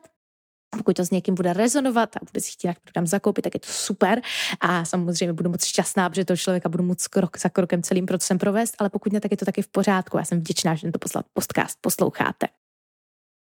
[0.77, 3.59] pokud to s někým bude rezonovat a bude si chtít nějak program zakoupit, tak je
[3.59, 4.21] to super.
[4.59, 8.37] A samozřejmě budu moc šťastná, protože toho člověka budu moc krok za krokem celým procesem
[8.37, 10.17] provést, ale pokud ne, tak je to taky v pořádku.
[10.17, 10.99] Já jsem vděčná, že tento
[11.33, 12.47] podcast posloucháte.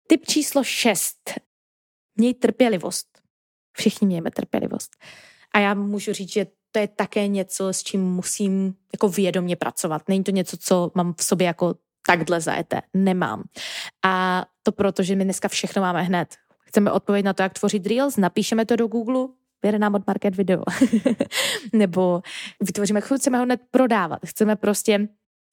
[0.07, 1.15] Tip číslo 6.
[2.15, 3.07] Měj trpělivost.
[3.78, 4.91] Všichni mějme trpělivost.
[5.53, 10.01] A já můžu říct, že to je také něco, s čím musím jako vědomě pracovat.
[10.07, 11.76] Není to něco, co mám v sobě jako
[12.07, 12.82] takhle zajeté.
[12.93, 13.43] Nemám.
[14.05, 16.36] A to proto, že my dneska všechno máme hned
[16.74, 19.28] chceme odpověď na to, jak tvořit Reels, napíšeme to do Google,
[19.63, 20.63] vyjede nám od Market Video.
[21.74, 22.21] Nebo
[22.61, 25.07] vytvoříme, chceme ho hned prodávat, chceme prostě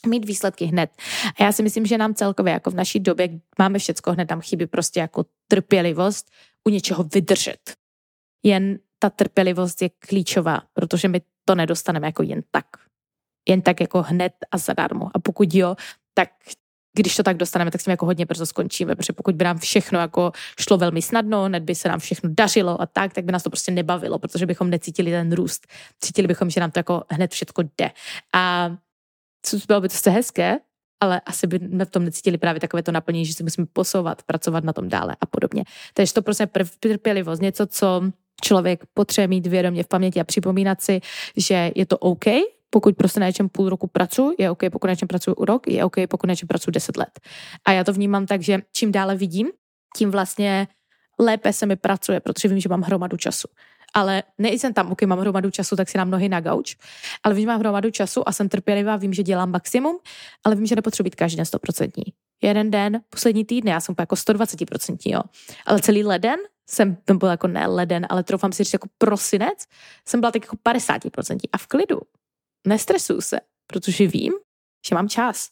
[0.07, 0.91] mít výsledky hned.
[1.39, 4.41] A já si myslím, že nám celkově jako v naší době máme všecko hned, tam
[4.41, 6.31] chybí prostě jako trpělivost
[6.69, 7.75] u něčeho vydržet.
[8.43, 12.67] Jen ta trpělivost je klíčová, protože my to nedostaneme jako jen tak.
[13.49, 15.11] Jen tak jako hned a zadarmo.
[15.15, 15.77] A pokud jo,
[16.15, 16.29] tak
[16.97, 19.59] když to tak dostaneme, tak s tím jako hodně brzo skončíme, protože pokud by nám
[19.59, 23.33] všechno jako šlo velmi snadno, hned by se nám všechno dařilo a tak, tak by
[23.33, 25.67] nás to prostě nebavilo, protože bychom necítili ten růst.
[26.01, 27.91] Cítili bychom, že nám to jako hned všechno jde.
[28.35, 28.73] A
[29.69, 30.59] bylo by to se hezké,
[31.01, 34.65] ale asi by v tom necítili právě takové to naplnění, že si musíme posouvat, pracovat
[34.65, 35.65] na tom dále a podobně.
[35.95, 36.49] Takže to prostě
[36.81, 38.03] trpělivost, něco, co
[38.43, 41.01] člověk potřebuje mít vědomě v paměti a připomínat si,
[41.37, 42.25] že je to OK,
[42.71, 45.85] pokud prostě na něčem půl roku pracuji, je OK, pokud na něčem pracuji rok, je
[45.85, 47.21] OK, pokud na něčem pracuji deset let.
[47.65, 49.49] A já to vnímám tak, že čím dále vidím,
[49.97, 50.69] tím vlastně
[51.19, 53.49] lépe se mi pracuje, protože vím, že mám hromadu času.
[53.95, 56.77] Ale nejsem tam, OK, mám hromadu času, tak si dám nohy na gauč,
[57.23, 59.99] ale vím, že mám hromadu času a jsem trpělivá, vím, že dělám maximum,
[60.45, 61.91] ale vím, že nepotřebuji být každý den 100%.
[62.43, 65.21] Jeden den, poslední týdny, já jsem jako 120%, jo.
[65.67, 66.37] Ale celý leden
[66.69, 69.67] jsem, to byl jako ne leden, ale troufám si říct jako prosinec,
[70.09, 72.01] jsem byla tak jako 50% a v klidu.
[72.67, 74.33] Nestresuju se, protože vím,
[74.89, 75.49] že mám čas.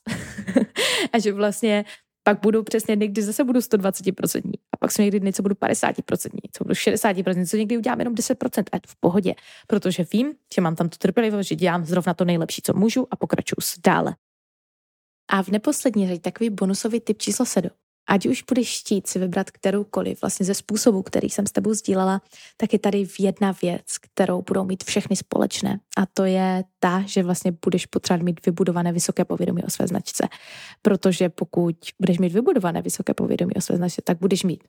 [1.12, 1.84] a že vlastně
[2.22, 4.52] pak budu přesně dny, kdy zase budu 120%.
[4.72, 8.14] A pak jsou někdy dny, co budu 50%, co budu 60%, co někdy udělám jenom
[8.14, 8.64] 10%.
[8.72, 9.34] A je to v pohodě,
[9.66, 13.16] protože vím, že mám tam tu trpělivost, že dělám zrovna to nejlepší, co můžu a
[13.16, 14.16] pokračuju dále.
[15.30, 17.70] A v neposlední řadě takový bonusový tip číslo 7
[18.08, 22.22] ať už budeš chtít si vybrat kteroukoliv vlastně ze způsobů, který jsem s tebou sdílela,
[22.56, 25.80] tak je tady jedna věc, kterou budou mít všechny společné.
[25.96, 30.28] A to je ta, že vlastně budeš potřebovat mít vybudované vysoké povědomí o své značce.
[30.82, 34.64] Protože pokud budeš mít vybudované vysoké povědomí o své značce, tak budeš mít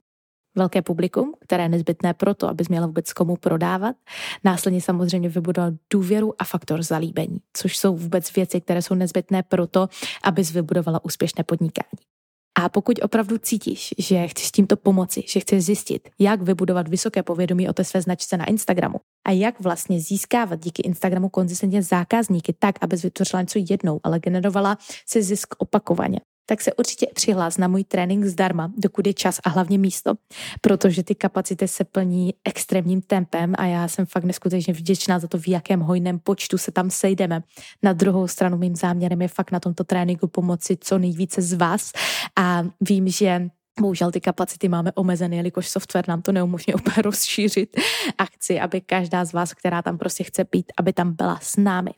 [0.54, 3.96] velké publikum, které je nezbytné proto, abys měla vůbec komu prodávat.
[4.44, 9.88] Následně samozřejmě vybudovat důvěru a faktor zalíbení, což jsou vůbec věci, které jsou nezbytné proto,
[10.22, 12.19] abys vybudovala úspěšné podnikání.
[12.58, 17.68] A pokud opravdu cítíš, že chceš tímto pomoci, že chceš zjistit, jak vybudovat vysoké povědomí
[17.68, 22.74] o té své značce na Instagramu a jak vlastně získávat díky Instagramu konzistentně zákazníky tak,
[22.80, 26.20] aby vytvořila něco jednou, ale generovala si zisk opakovaně,
[26.50, 30.14] tak se určitě přihlás na můj trénink zdarma, dokud je čas a hlavně místo,
[30.60, 35.38] protože ty kapacity se plní extrémním tempem a já jsem fakt neskutečně vděčná za to,
[35.38, 37.42] v jakém hojném počtu se tam sejdeme.
[37.82, 41.92] Na druhou stranu mým záměrem je fakt na tomto tréninku pomoci co nejvíce z vás
[42.38, 47.76] a vím, že Bohužel ty kapacity máme omezené, jelikož software nám to neumožňuje úplně rozšířit
[48.18, 51.56] a chci, aby každá z vás, která tam prostě chce být, aby tam byla s
[51.56, 51.90] námi.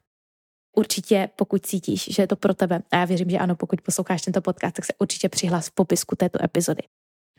[0.77, 4.23] Určitě, pokud cítíš, že je to pro tebe, a já věřím, že ano, pokud posloucháš
[4.23, 6.83] tento podcast, tak se určitě přihlás v popisku této epizody.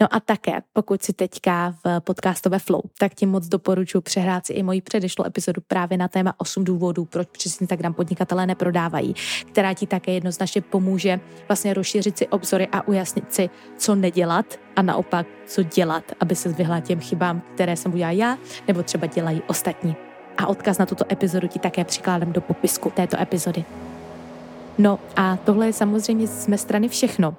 [0.01, 4.53] No a také, pokud si teďka v podcastové flow, tak ti moc doporučuji přehrát si
[4.53, 9.13] i moji předešlou epizodu právě na téma 8 důvodů, proč přes Instagram podnikatelé neprodávají,
[9.51, 14.81] která ti také jednoznačně pomůže vlastně rozšířit si obzory a ujasnit si, co nedělat a
[14.81, 19.41] naopak, co dělat, aby se vyhla těm chybám, které jsem udělala já, nebo třeba dělají
[19.47, 19.95] ostatní
[20.38, 23.65] a odkaz na tuto epizodu ti také přikládám do popisku této epizody.
[24.77, 27.36] No a tohle je samozřejmě z mé strany všechno.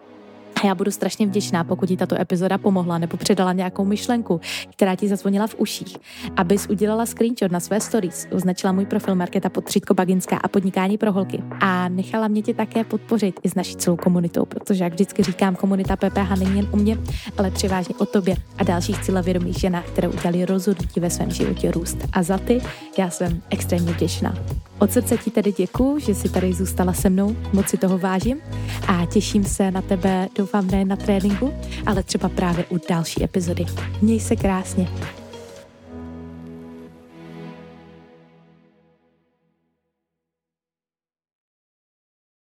[0.65, 4.41] Já budu strašně vděčná, pokud ti tato epizoda pomohla nebo předala nějakou myšlenku,
[4.71, 5.97] která ti zazvonila v uších,
[6.37, 11.12] abys udělala screenshot na své stories, označila můj profil Marketa Podstřítko Baginská a podnikání pro
[11.12, 15.23] holky a nechala mě tě také podpořit i s naší celou komunitou, protože jak vždycky
[15.23, 16.99] říkám, komunita PPH není jen u mě,
[17.39, 21.97] ale převážně o tobě a dalších cílevědomých ženách, které udělali rozhodnutí ve svém životě růst.
[22.12, 22.61] A za ty
[22.99, 24.35] já jsem extrémně vděčná.
[24.79, 28.41] Od srdce ti tedy děkuji, že jsi tady zůstala se mnou, moc si toho vážím
[28.89, 31.55] a těším se na tebe, doufám ne na tréninku,
[31.86, 33.64] ale třeba právě u další epizody.
[34.02, 34.88] Měj se krásně.